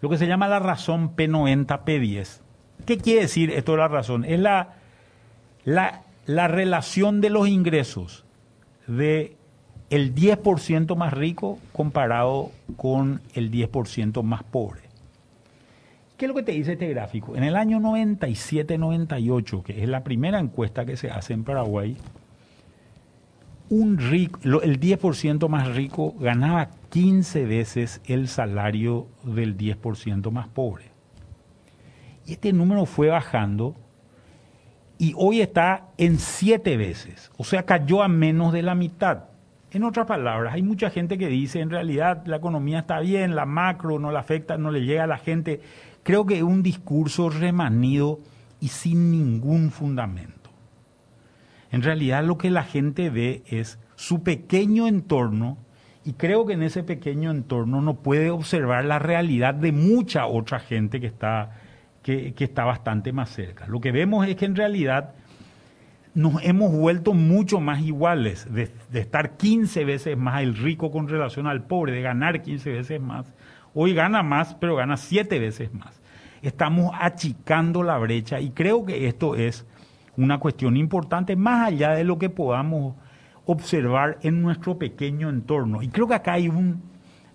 [0.00, 2.40] Lo que se llama la razón P90-P10.
[2.86, 4.24] ¿Qué quiere decir esto de la razón?
[4.24, 4.74] Es la,
[5.64, 8.24] la, la relación de los ingresos
[8.86, 9.36] de
[9.90, 14.80] el 10% más rico comparado con el 10% más pobre.
[16.16, 17.36] ¿Qué es lo que te dice este gráfico?
[17.36, 21.96] En el año 97-98, que es la primera encuesta que se hace en Paraguay,
[23.70, 30.92] un rico, el 10% más rico ganaba 15 veces el salario del 10% más pobre.
[32.26, 33.74] Y este número fue bajando
[34.98, 39.24] y hoy está en 7 veces, o sea, cayó a menos de la mitad.
[39.70, 43.44] En otras palabras, hay mucha gente que dice, en realidad la economía está bien, la
[43.44, 45.60] macro no le afecta, no le llega a la gente.
[46.04, 48.20] Creo que es un discurso remanido
[48.60, 50.43] y sin ningún fundamento.
[51.74, 55.58] En realidad lo que la gente ve es su pequeño entorno
[56.04, 60.60] y creo que en ese pequeño entorno no puede observar la realidad de mucha otra
[60.60, 61.50] gente que está,
[62.00, 63.66] que, está bastante más cerca.
[63.66, 65.14] Lo que vemos es que en realidad
[66.14, 71.08] nos hemos vuelto mucho más iguales, de, de, estar 15 veces más el rico con
[71.08, 73.34] relación al pobre, de ganar 15 veces más.
[73.74, 76.00] Hoy gana más, pero gana 7 veces más.
[76.40, 79.66] Estamos achicando la brecha y creo que esto es
[80.16, 82.94] una cuestión importante más allá de lo que podamos
[83.46, 85.82] observar en nuestro pequeño entorno.
[85.82, 86.82] Y creo que acá hay un,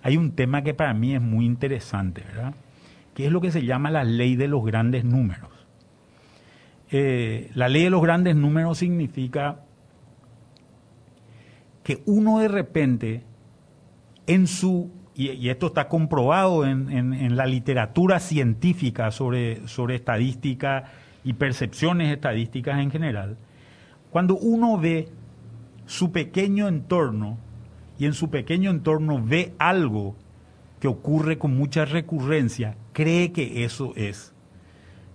[0.02, 2.54] hay un tema que para mí es muy interesante, ¿verdad?
[3.14, 5.50] Que es lo que se llama la ley de los grandes números.
[6.92, 9.60] Eh, la ley de los grandes números significa
[11.84, 13.24] que uno de repente
[14.26, 20.86] en su, y, esto está comprobado en, en, la literatura científica sobre, sobre estadística
[21.24, 23.38] y percepciones estadísticas en general,
[24.10, 25.08] cuando uno ve
[25.86, 27.38] su pequeño entorno
[27.98, 30.16] y en su pequeño entorno ve algo
[30.80, 34.34] que ocurre con mucha recurrencia, cree que eso es,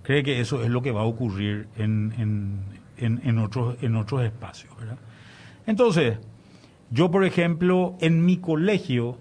[0.03, 2.13] cree que eso es lo que va a ocurrir en,
[2.99, 4.73] en, otros, en otros espacios.
[5.67, 6.19] Entonces,
[6.91, 9.17] yo por ejemplo, en mi colegio,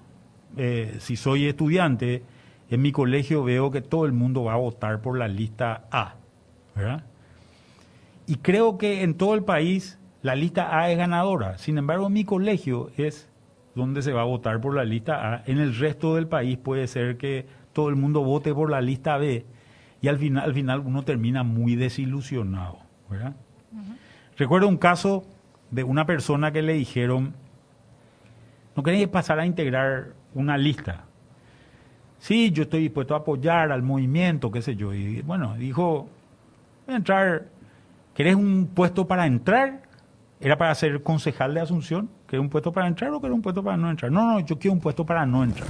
[0.58, 2.24] eh, si soy estudiante,
[2.70, 6.16] en mi colegio veo que todo el mundo va a votar por la lista A.
[8.26, 11.58] Y creo que en todo el país la lista A es ganadora.
[11.58, 13.30] Sin embargo, mi colegio es
[13.76, 15.44] donde se va a votar por la lista A.
[15.46, 19.18] En el resto del país puede ser que todo el mundo vote por la lista
[19.18, 19.46] B
[20.02, 22.80] y al final, al final uno termina muy desilusionado.
[23.10, 23.34] ¿verdad?
[24.38, 25.24] Recuerdo un caso
[25.72, 27.34] de una persona que le dijeron,
[28.76, 31.06] no queréis pasar a integrar una lista.
[32.20, 34.94] Sí, yo estoy dispuesto a apoyar al movimiento, qué sé yo.
[34.94, 36.08] Y bueno, dijo,
[36.88, 37.46] entrar,
[38.14, 39.84] ¿querés un puesto para entrar?
[40.40, 42.10] ¿Era para ser concejal de Asunción?
[42.28, 44.12] ¿Querés un puesto para entrar o querés un puesto para no entrar?
[44.12, 45.70] No, no, yo quiero un puesto para no entrar.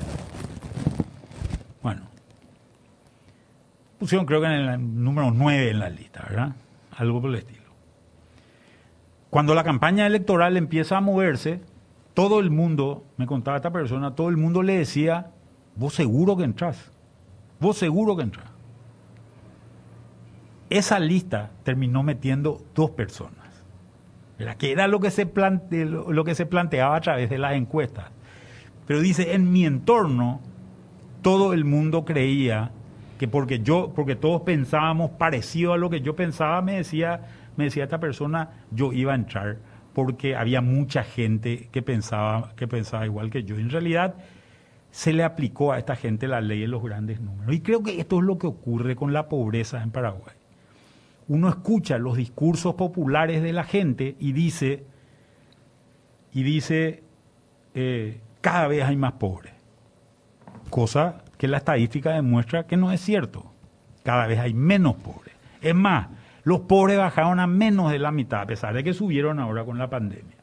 [1.81, 2.01] Bueno,
[3.99, 6.55] pusieron creo que en el número 9 en la lista, ¿verdad?
[6.97, 7.63] Algo por el estilo.
[9.29, 11.59] Cuando la campaña electoral empieza a moverse,
[12.13, 15.31] todo el mundo, me contaba esta persona, todo el mundo le decía,
[15.75, 16.91] vos seguro que entras,
[17.59, 18.52] vos seguro que entras.
[20.69, 23.45] Esa lista terminó metiendo dos personas,
[24.57, 25.29] que era lo que, se
[25.85, 28.05] lo que se planteaba a través de las encuestas.
[28.87, 30.41] Pero dice, en mi entorno,
[31.21, 32.71] todo el mundo creía
[33.17, 37.21] que porque yo, porque todos pensábamos parecido a lo que yo pensaba, me decía,
[37.55, 39.57] me decía esta persona, yo iba a entrar
[39.93, 43.57] porque había mucha gente que pensaba, que pensaba igual que yo.
[43.57, 44.15] En realidad,
[44.91, 47.53] se le aplicó a esta gente la ley de los grandes números.
[47.53, 50.35] Y creo que esto es lo que ocurre con la pobreza en Paraguay.
[51.27, 54.85] Uno escucha los discursos populares de la gente y dice,
[56.33, 57.03] y dice,
[57.73, 59.53] eh, cada vez hay más pobres.
[60.69, 63.51] Cosa que la estadística demuestra que no es cierto.
[64.03, 65.33] Cada vez hay menos pobres.
[65.61, 66.07] Es más,
[66.43, 69.77] los pobres bajaron a menos de la mitad, a pesar de que subieron ahora con
[69.77, 70.37] la pandemia.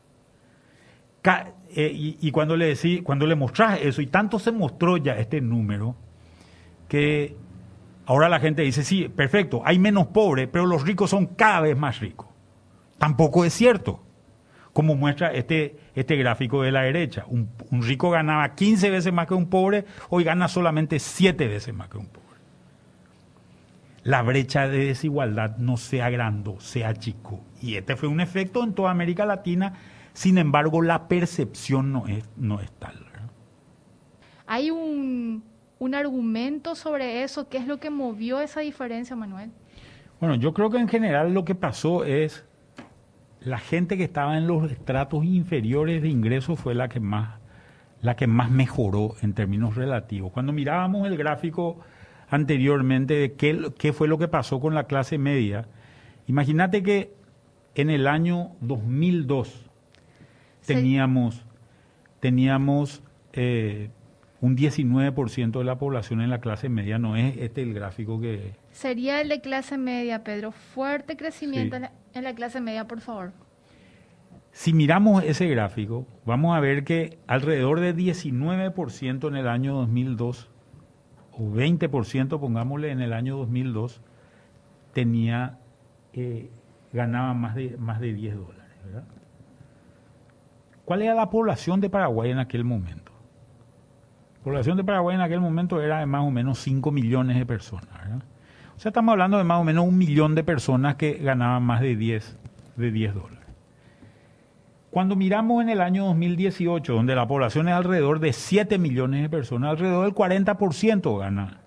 [1.73, 5.41] Eh, y, cuando le decí, cuando le mostrás eso, y tanto se mostró ya este
[5.41, 5.95] número,
[6.89, 7.37] que
[8.11, 11.77] ahora la gente dice, sí, perfecto, hay menos pobres, pero los ricos son cada vez
[11.77, 12.27] más ricos.
[12.99, 14.03] Tampoco es cierto,
[14.73, 17.25] como muestra este, este gráfico de la derecha.
[17.29, 17.49] Un,
[17.83, 21.99] rico ganaba 15 veces más que un pobre, hoy gana solamente 7 veces más que
[21.99, 22.21] un pobre
[24.03, 27.45] la brecha de desigualdad no se agrandó, se achicó.
[27.61, 29.75] Y este fue un efecto en toda América Latina,
[30.15, 33.07] sin embargo la percepción no es, no es tal.
[34.47, 35.45] ¿Hay un,
[35.81, 37.49] un argumento sobre eso?
[37.49, 39.51] ¿Qué es lo que movió esa diferencia, Manuel?
[40.21, 42.45] Bueno, yo creo que en general lo que pasó es
[43.41, 47.41] la gente que estaba en los estratos inferiores de ingresos fue la que más
[48.03, 50.33] la que más mejoró en términos relativos.
[50.33, 51.81] Cuando mirábamos el gráfico
[52.31, 55.67] anteriormente de qué, qué fue lo que pasó con la clase media.
[56.27, 57.13] Imagínate que
[57.75, 59.71] en el año 2002
[60.65, 61.45] teníamos,
[62.21, 63.03] teníamos
[63.35, 63.91] eh,
[64.41, 68.55] un 19% de la población en la clase media, no es este el gráfico que...
[68.73, 70.53] Sería el de clase media, Pedro.
[70.53, 73.33] Fuerte crecimiento en, la, en la clase media, por favor.
[74.53, 80.49] Si miramos ese gráfico, vamos a ver que alrededor de 19% en el año 2002
[81.33, 84.01] o 20%, pongámosle, en el año 2002,
[84.93, 85.59] tenía,
[86.15, 86.51] eh,
[86.93, 88.77] ganaba más de, más de 10 dólares.
[88.85, 89.05] ¿verdad?
[90.85, 93.10] ¿Cuál era la población de Paraguay en aquel momento?
[94.41, 97.45] La población de Paraguay en aquel momento era de más o menos 5 millones de
[97.45, 97.85] personas.
[98.75, 101.83] O sea, estamos hablando de más o menos un millón de personas que ganaban más
[101.83, 102.39] de 10,
[102.77, 103.47] de 10 dólares.
[104.91, 109.29] Cuando miramos en el año 2018, donde la población es alrededor de 7 millones de
[109.29, 111.61] personas, alrededor del 40% gana,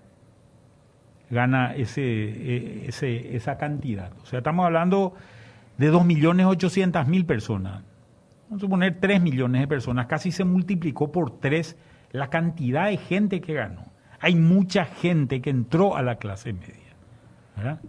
[1.30, 1.82] gana e,
[2.88, 4.10] ese, esa cantidad.
[4.20, 5.14] O sea, estamos hablando
[5.78, 7.84] de 2.800.000 personas.
[8.48, 10.06] Vamos a suponer 3 millones de personas.
[10.06, 11.76] Casi se multiplicó por 3
[12.14, 13.86] la cantidad de gente que ganó.
[14.20, 17.80] Hay mucha gente que entró a la clase media.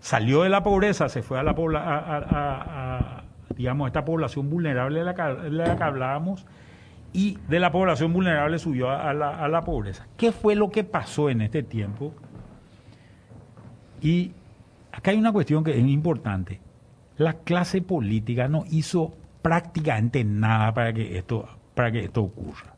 [0.00, 5.14] Salió de la pobreza, se fue a la, a, digamos, esta población vulnerable de la,
[5.14, 6.46] que, hablábamos,
[7.12, 10.06] y de la población vulnerable subió a la, a la pobreza.
[10.16, 12.14] ¿Qué fue lo que pasó en este tiempo?
[14.00, 14.32] Y
[14.92, 16.58] acá hay una cuestión que es importante.
[17.18, 22.77] La clase política no hizo prácticamente nada para que esto, para que esto ocurra.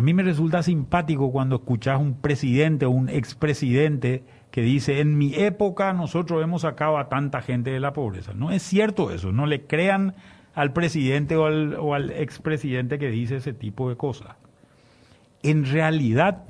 [0.00, 5.18] A mí me resulta simpático cuando escuchas un presidente o un expresidente que dice, en
[5.18, 8.32] mi época nosotros hemos sacado a tanta gente de la pobreza.
[8.32, 10.14] No es cierto eso, no le crean
[10.54, 11.44] al presidente o
[11.92, 14.36] al, expresidente que dice ese tipo de cosas.
[15.42, 16.44] En realidad,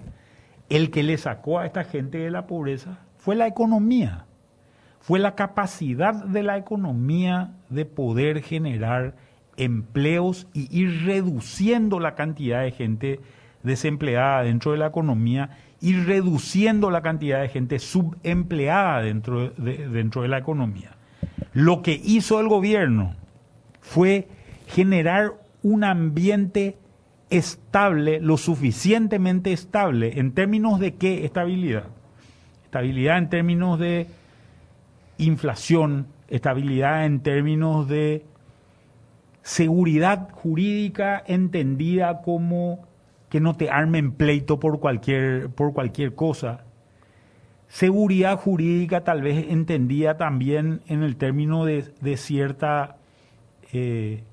[0.69, 4.27] el que le sacó a esta gente de la pobreza fue la economía,
[5.01, 9.17] fue la capacidad de la economía de poder generar
[9.57, 13.21] empleos y ir reduciendo la cantidad de gente
[13.63, 20.23] desempleada dentro de la economía y reduciendo la cantidad de gente subempleada dentro de, dentro
[20.23, 20.97] de la economía.
[21.53, 23.15] Lo que hizo el gobierno
[23.81, 24.29] fue
[24.67, 26.77] generar un ambiente
[27.31, 30.19] estable, lo suficientemente estable.
[30.19, 31.85] ¿En términos de qué estabilidad?
[32.65, 34.07] Estabilidad en términos de
[35.19, 38.25] inflación, estabilidad en términos de
[39.43, 42.87] seguridad jurídica entendida como
[43.31, 46.65] que no te armen pleito por cualquier, por cualquier cosa.
[47.69, 52.97] Seguridad jurídica tal vez entendida también en el término de, cierta,
[53.73, 54.25] eh,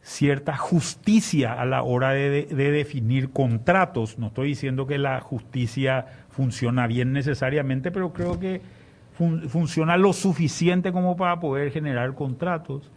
[0.00, 4.20] cierta justicia a la hora de, definir contratos.
[4.20, 8.62] No estoy diciendo que la justicia funciona bien necesariamente, pero creo que
[9.48, 12.90] funciona lo suficiente como para poder generar contratos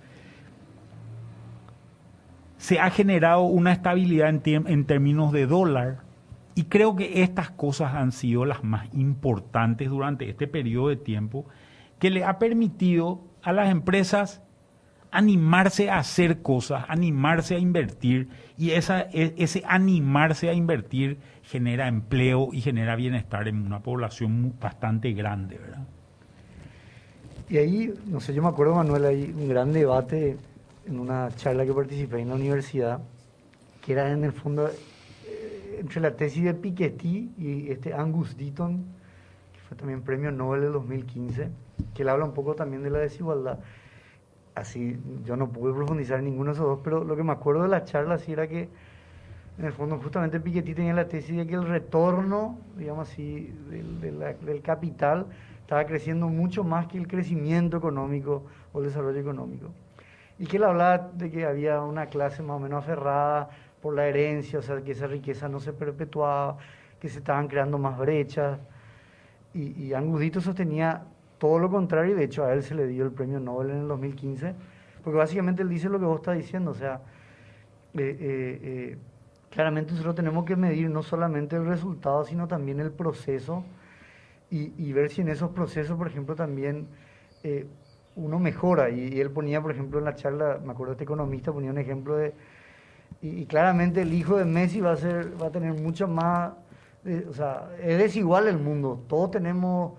[2.58, 6.00] se ha generado una estabilidad en, términos de dólar
[6.56, 11.46] y creo que estas cosas han sido las más importantes durante este periodo de tiempo
[12.00, 14.42] que le ha permitido a las empresas
[15.12, 18.28] animarse a hacer cosas, animarse a invertir
[18.58, 24.54] y esa, e, ese animarse a invertir genera empleo y genera bienestar en una población
[24.60, 25.86] bastante grande, ¿verdad?
[27.50, 30.36] Y ahí, no sé, yo me acuerdo, Manuel, hay un gran debate
[30.88, 33.02] en una charla que participé en la universidad,
[33.82, 38.86] que era en el fondo eh, entre la tesis de Piketty y este Angus Deaton,
[39.54, 41.50] que fue también premio Nobel de 2015,
[41.94, 43.60] que él habla un poco también de la desigualdad.
[44.56, 47.64] Así, yo no pude profundizar en ninguno de esos dos, pero lo que me acuerdo
[47.64, 48.70] de la charla sí era que,
[49.60, 54.20] en el fondo, justamente Piketty tenía la tesis de que el retorno, digamos así, del,
[54.20, 55.26] del capital
[55.62, 59.70] estaba creciendo mucho más que el crecimiento económico o el desarrollo económico
[60.40, 63.50] y que él hablaba de que había una clase más o menos aferrada
[63.82, 66.58] por la herencia, o sea, que esa riqueza no se perpetuaba,
[67.00, 68.60] que se estaban creando más brechas.
[69.54, 71.04] Y, y Angudito sostenía
[71.40, 73.78] todo lo contrario, y de hecho a él se le dio el premio Nobel en
[73.78, 74.54] el 2015,
[75.04, 77.02] porque básicamente él dice lo que vos estás diciendo, o sea,
[77.94, 78.98] eh, eh, eh,
[79.50, 83.64] claramente nosotros tenemos que medir no solamente el resultado, sino también el proceso,
[84.50, 86.88] y, y ver si en esos procesos, por ejemplo, también
[88.18, 88.90] uno mejora.
[88.90, 92.18] Y, él ponía, por ejemplo, en la charla, me acuerdo este economista ponía un ejemplo
[92.18, 92.34] de,
[93.22, 96.52] y, claramente el hijo de Messi va a ser, va a tener mucho más,
[97.06, 99.04] eh, o sea, es desigual el mundo.
[99.08, 99.94] Todos tenemos,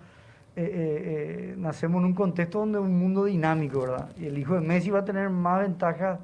[0.56, 4.10] eh, eh, nacemos en un contexto donde es un mundo dinámico, ¿verdad?
[4.18, 6.20] Y el hijo de Messi va a tener más ventajas,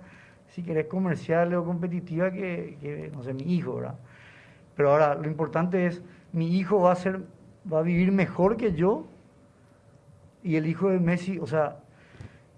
[0.48, 3.94] si querés, comerciales o competitivas que, que, no sé, mi hijo, ¿verdad?
[4.76, 7.22] Pero ahora, lo importante es, mi hijo va a ser,
[7.72, 9.06] va a vivir mejor que yo
[10.44, 11.78] y el hijo de Messi, o sea,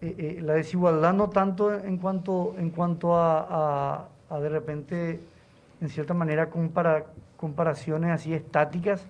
[0.03, 5.21] eh, eh, la desigualdad no tanto en cuanto, en cuanto a, de repente,
[5.81, 7.07] en cierta manera, compara,
[7.39, 9.07] comparaciones así estáticas,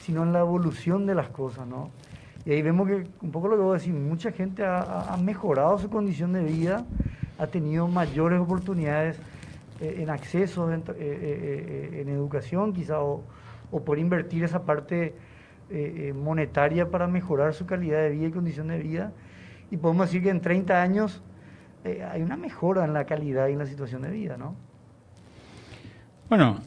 [0.00, 1.90] sino en la evolución de las cosas, ¿no?
[2.46, 5.78] Y ahí vemos que, un poco lo que voy a decir, mucha gente ha, mejorado
[5.78, 6.86] su condición de vida,
[7.38, 9.18] ha tenido mayores oportunidades
[9.80, 10.82] eh, en acceso, en,
[12.08, 13.22] educación quizá, o,
[13.70, 15.14] o, por invertir esa parte
[16.14, 19.12] monetaria para mejorar su calidad de vida y condición de vida
[19.70, 21.22] y podemos decir que en 30 años
[21.84, 24.54] eh, hay una mejora en la calidad y en la situación de vida, ¿no?
[26.28, 26.60] Bueno,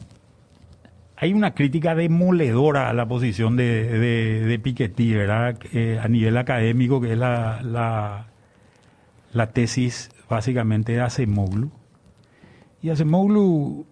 [1.16, 3.98] hay una crítica demoledora a la posición de,
[4.46, 5.58] de, Piketty, ¿verdad?
[6.02, 8.28] a nivel académico, que es la, la,
[9.34, 11.70] la tesis básicamente de Acemoglu.
[12.80, 13.84] Y Acemoglu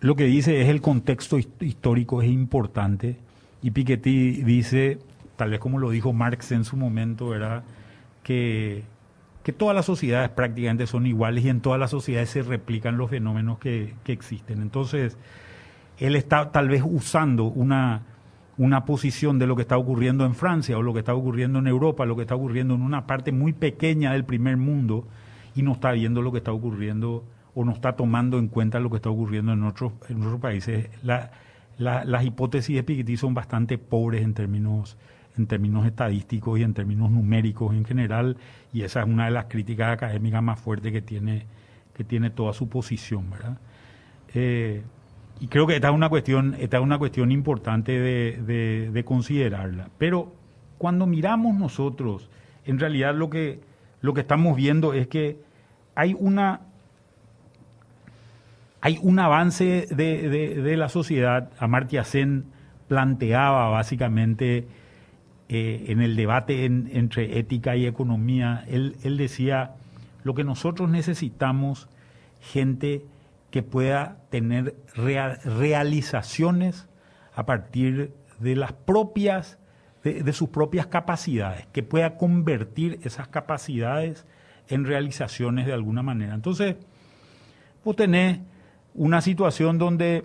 [0.00, 3.16] lo que dice es el contexto histórico es importante.
[3.62, 4.98] Y Piketty dice,
[5.36, 7.64] tal vez como lo dijo Marx en su momento, ¿verdad?
[8.22, 8.84] Que,
[9.56, 13.58] todas las sociedades prácticamente son iguales y en todas las sociedades se replican los fenómenos
[13.58, 14.60] que, existen.
[14.60, 15.16] Entonces,
[15.98, 18.02] él está tal vez usando una,
[18.58, 21.66] una posición de lo que está ocurriendo en Francia o lo que está ocurriendo en
[21.66, 25.08] Europa, lo que está ocurriendo en una parte muy pequeña del primer mundo
[25.54, 28.90] y no está viendo lo que está ocurriendo o no está tomando en cuenta lo
[28.90, 30.90] que está ocurriendo en otros, en otros países.
[31.02, 34.96] las hipótesis de Piketty son bastante pobres en términos
[35.38, 38.36] en términos estadísticos y en términos numéricos en general,
[38.72, 41.46] y esa es una de las críticas académicas más fuertes que tiene,
[41.94, 43.58] que tiene toda su posición, ¿verdad?
[44.34, 44.82] Eh,
[45.40, 49.88] y creo que esta es una cuestión, esta es una cuestión importante de, de, considerarla.
[49.96, 50.34] Pero
[50.78, 52.28] cuando miramos nosotros,
[52.64, 53.60] en realidad lo que,
[54.00, 55.38] lo que estamos viendo es que
[55.94, 56.62] hay una
[58.80, 61.50] hay un avance de, de la sociedad.
[61.58, 62.44] Amartya Sen
[62.86, 64.66] planteaba básicamente
[65.48, 69.76] eh, en el debate entre ética y economía, él, decía,
[70.22, 71.88] lo que nosotros necesitamos,
[72.40, 73.04] gente
[73.50, 76.86] que pueda tener realizaciones
[77.34, 79.58] a partir de las propias,
[80.04, 84.26] de, sus propias capacidades, que pueda convertir esas capacidades
[84.68, 86.34] en realizaciones de alguna manera.
[86.34, 86.76] Entonces,
[87.84, 88.40] vos tenés
[88.94, 90.24] una situación donde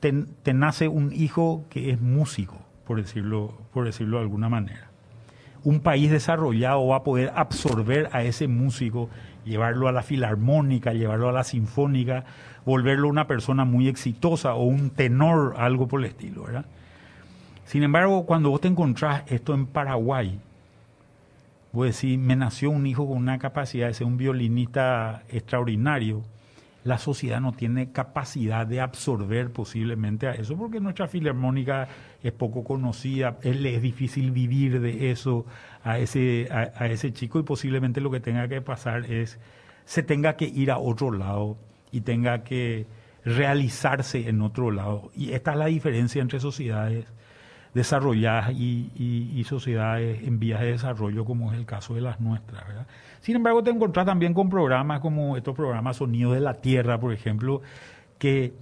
[0.00, 4.88] te, nace un hijo que es músico, por decirlo, por decirlo de alguna manera.
[5.64, 9.08] Un país desarrollado va a poder absorber a ese músico,
[9.44, 12.24] llevarlo a la filarmónica, llevarlo a la sinfónica,
[12.64, 16.64] volverlo una persona muy exitosa o un tenor, algo por el estilo, ¿verdad?
[17.64, 20.40] Sin embargo, cuando vos te encontrás esto en Paraguay,
[21.72, 26.22] vos decís, me nació un hijo con una capacidad de ser un violinista extraordinario,
[26.84, 31.88] la sociedad no tiene capacidad de absorber posiblemente a eso, porque nuestra filarmónica
[32.22, 35.46] es poco conocida, es, difícil vivir de eso
[35.84, 39.38] a ese, a, ese chico y posiblemente lo que tenga que pasar es,
[39.84, 41.56] se tenga que ir a otro lado
[41.92, 42.86] y tenga que
[43.24, 45.10] realizarse en otro lado.
[45.14, 47.06] Y esta es la diferencia entre sociedades
[47.74, 52.66] desarrolladas y, sociedades en vías de desarrollo, como es el caso de las nuestras.
[52.66, 52.86] ¿verdad?
[53.20, 57.12] Sin embargo, te encontrás también con programas como estos programas Sonido de la Tierra, por
[57.12, 57.60] ejemplo,
[58.18, 58.52] que,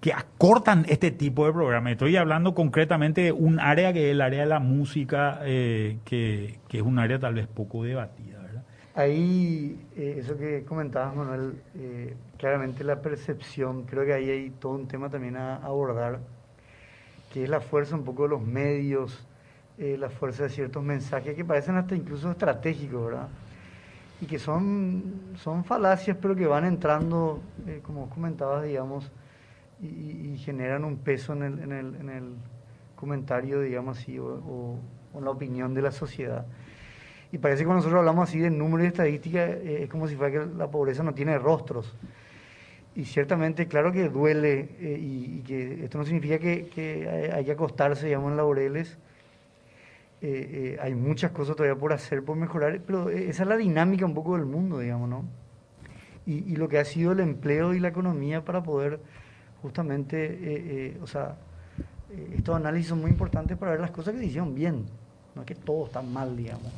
[0.00, 1.92] que acortan este tipo de programas.
[1.92, 6.60] Estoy hablando concretamente de un área que es el área de la música, eh, que,
[6.70, 8.40] es un área tal vez poco debatida.
[8.40, 8.62] ¿verdad?
[8.94, 14.72] Ahí, eh, eso que comentabas, Manuel, eh, claramente la percepción, creo que ahí hay todo
[14.72, 16.20] un tema también a abordar
[17.32, 19.26] que es la fuerza un poco de los medios,
[19.78, 23.28] eh, la fuerza de ciertos mensajes que parecen hasta incluso estratégicos, ¿verdad?
[24.20, 29.10] Y que son, son falacias, pero que van entrando, eh, como comentabas, digamos,
[29.80, 32.34] y, generan un peso en el, en el, en el
[32.96, 34.76] comentario, digamos así, o,
[35.14, 36.44] en la opinión de la sociedad.
[37.32, 40.16] Y parece que cuando nosotros hablamos así de números y estadísticas, eh, es como si
[40.16, 41.94] fuera que la pobreza no tiene rostros
[42.94, 47.52] y ciertamente, claro que duele eh, y, que esto no significa que, que hay que
[47.52, 48.98] acostarse, digamos, en laureles.
[50.20, 54.04] Eh, eh, hay muchas cosas todavía por hacer, por mejorar, pero esa es la dinámica
[54.04, 55.24] un poco del mundo, digamos, ¿no?
[56.26, 59.00] Y, y lo que ha sido el empleo y la economía para poder
[59.62, 61.36] justamente, o sea,
[62.36, 64.84] estos análisis son muy importantes para ver las cosas que se hicieron bien,
[65.34, 66.72] no es que todo está mal, digamos.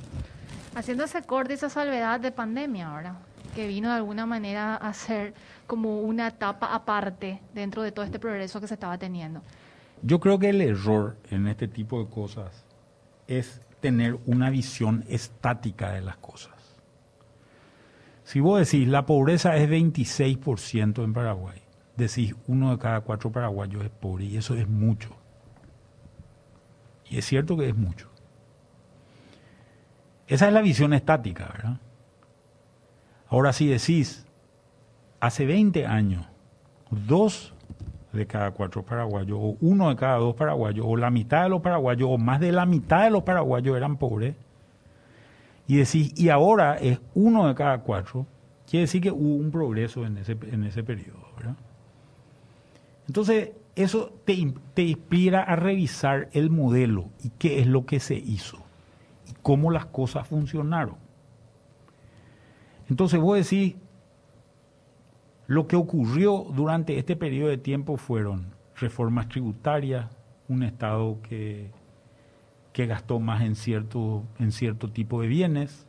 [0.74, 3.16] Haciendo ese corte, esa salvedad de pandemia ahora,
[3.55, 5.34] que vino de alguna manera a ser
[5.66, 9.42] como una etapa aparte dentro de todo este progreso que se estaba teniendo.
[10.02, 12.64] Yo creo que el error en este tipo de cosas
[13.26, 16.52] es tener una visión estática de las cosas.
[18.24, 21.61] Si vos decís la pobreza es 26% en Paraguay,
[21.96, 25.11] decís uno de cada cuatro paraguayos es pobre y eso es mucho.
[27.09, 28.09] Y es cierto que es mucho.
[30.26, 31.80] Esa es la visión estática, ¿verdad?
[33.35, 34.24] Ahora si decís
[35.18, 36.24] hace 20 años,
[37.09, 37.53] dos
[38.12, 41.61] de cada cuatro paraguayos, o uno de cada dos paraguayos, o la mitad de los
[41.61, 44.37] paraguayos, o más de la mitad de los paraguayos eran pobres,
[45.66, 48.24] y decís, y ahora es uno de cada cuatro,
[48.70, 51.57] quiere decir que hubo un progreso en ese, en ese periodo, ¿verdad?
[53.09, 58.14] Entonces, eso te, te inspira a revisar el modelo y qué es lo que se
[58.14, 58.59] hizo,
[59.28, 61.03] y cómo las cosas funcionaron.
[62.89, 63.76] Entonces vos decís,
[65.47, 70.07] lo que ocurrió durante este periodo de tiempo fueron reformas tributarias,
[70.49, 71.70] un Estado que,
[72.72, 75.87] que gastó más en cierto, en cierto tipo de bienes,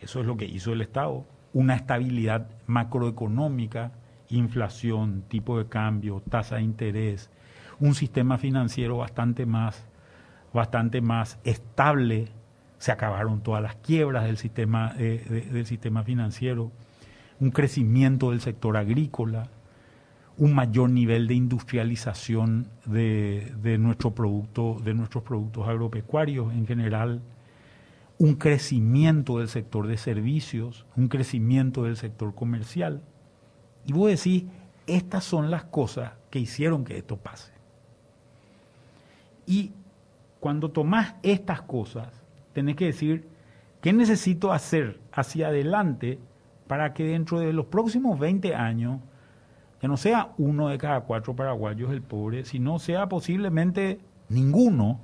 [0.00, 3.92] eso es lo que hizo el Estado, una estabilidad macroeconómica,
[4.28, 7.30] inflación, tipo de cambio, tasa de interés,
[7.80, 9.84] un sistema financiero bastante más,
[10.52, 12.28] bastante más estable,
[12.80, 16.72] se acabaron todas las quiebras del sistema, eh, del sistema financiero
[17.40, 19.48] un crecimiento del sector agrícola,
[20.36, 27.22] un mayor nivel de industrialización de, nuestro producto, de nuestros productos agropecuarios en general,
[28.18, 33.02] un crecimiento del sector de servicios, un crecimiento del sector comercial.
[33.86, 34.44] Y vos decís,
[34.86, 37.52] estas son las cosas que hicieron que esto pase.
[39.46, 39.72] Y
[40.38, 42.19] cuando tomás estas cosas,
[42.52, 43.28] tenés que decir,
[43.80, 46.18] ¿qué necesito hacer hacia adelante
[46.66, 49.00] para que dentro de los próximos 20 años
[49.80, 53.98] que no sea uno de cada cuatro paraguayos el pobre, sino sea posiblemente
[54.28, 55.00] ninguno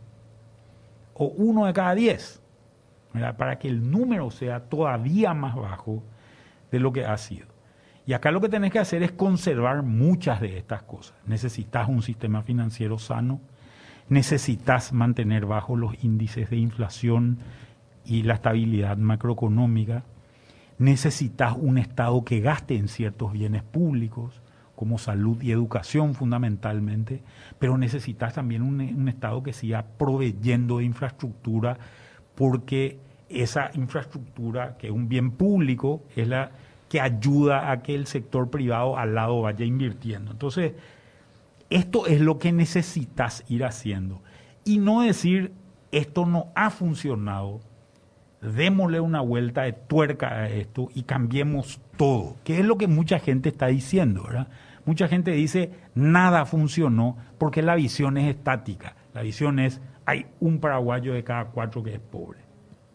[1.15, 2.43] o uno de cada diez,
[3.39, 6.03] para que el número sea todavía más bajo
[6.71, 7.47] de lo que ha sido.
[8.05, 11.17] Y acá lo que tenés que hacer es conservar muchas de estas cosas.
[11.25, 13.41] Necesitas un sistema financiero sano,
[14.09, 17.39] necesitas mantener bajo los índices de inflación
[18.05, 20.05] y la estabilidad macroeconómica,
[20.79, 24.41] necesitas un Estado que gaste en ciertos bienes públicos,
[24.77, 27.23] como salud y educación fundamentalmente,
[27.59, 31.79] pero necesitas también un, Estado que siga proveyendo de infraestructura,
[32.35, 32.99] porque
[33.29, 36.51] esa infraestructura, que es un bien público, es la
[36.89, 40.31] que ayuda a que el sector privado al lado vaya invirtiendo.
[40.31, 40.75] Entonces,
[41.71, 44.23] esto es lo que necesitas ir haciendo.
[44.65, 45.53] Y no decir,
[45.93, 47.61] esto no ha funcionado,
[48.41, 53.19] démosle una vuelta de tuerca a esto y cambiemos todo, que es lo que mucha
[53.19, 54.49] gente está diciendo, ¿verdad?
[54.85, 58.95] Mucha gente dice, nada funcionó porque la visión es estática.
[59.15, 62.39] La visión es, hay un paraguayo de cada cuatro que es pobre,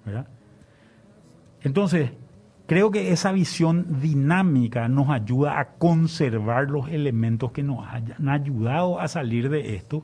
[0.05, 0.28] ¿verdad?
[1.61, 2.11] Entonces,
[2.68, 8.99] creo que esa visión dinámica nos ayuda a conservar los elementos que nos han ayudado
[8.99, 10.03] a salir de esto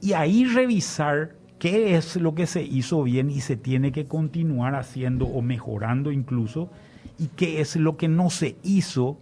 [0.00, 4.74] y ahí revisar qué es lo que se hizo bien y se tiene que continuar
[4.74, 6.70] haciendo o mejorando incluso,
[7.18, 9.16] y qué es lo que no se hizo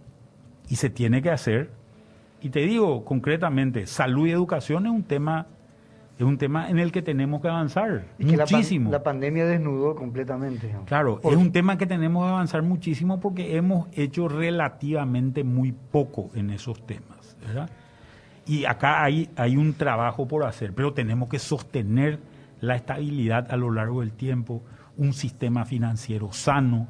[0.67, 1.69] y se tiene que hacer.
[2.41, 5.45] Y te digo concretamente, salud y educación es un tema
[6.25, 8.91] es un tema en el que tenemos que avanzar muchísimo.
[8.91, 10.71] la, pandemia desnudó completamente.
[10.85, 16.29] Claro, es un tema que tenemos que avanzar muchísimo porque hemos hecho relativamente muy poco
[16.35, 17.69] en esos temas, ¿verdad?
[18.45, 22.19] Y acá hay, hay un trabajo por hacer, pero tenemos que sostener
[22.59, 24.63] la estabilidad a lo largo del tiempo,
[24.97, 26.87] un sistema financiero sano,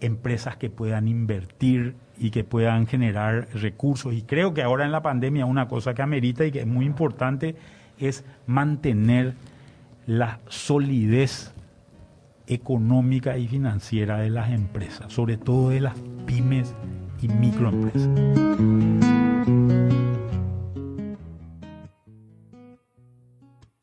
[0.00, 4.12] empresas que puedan invertir y que puedan generar recursos.
[4.12, 6.84] Y creo que ahora en la pandemia una cosa que amerita y que es muy
[6.84, 7.54] importante
[8.00, 9.34] es mantener
[10.06, 11.52] la solidez
[12.46, 15.94] económica y financiera de las empresas, sobre todo de las
[16.26, 16.74] pymes
[17.22, 18.08] y microempresas.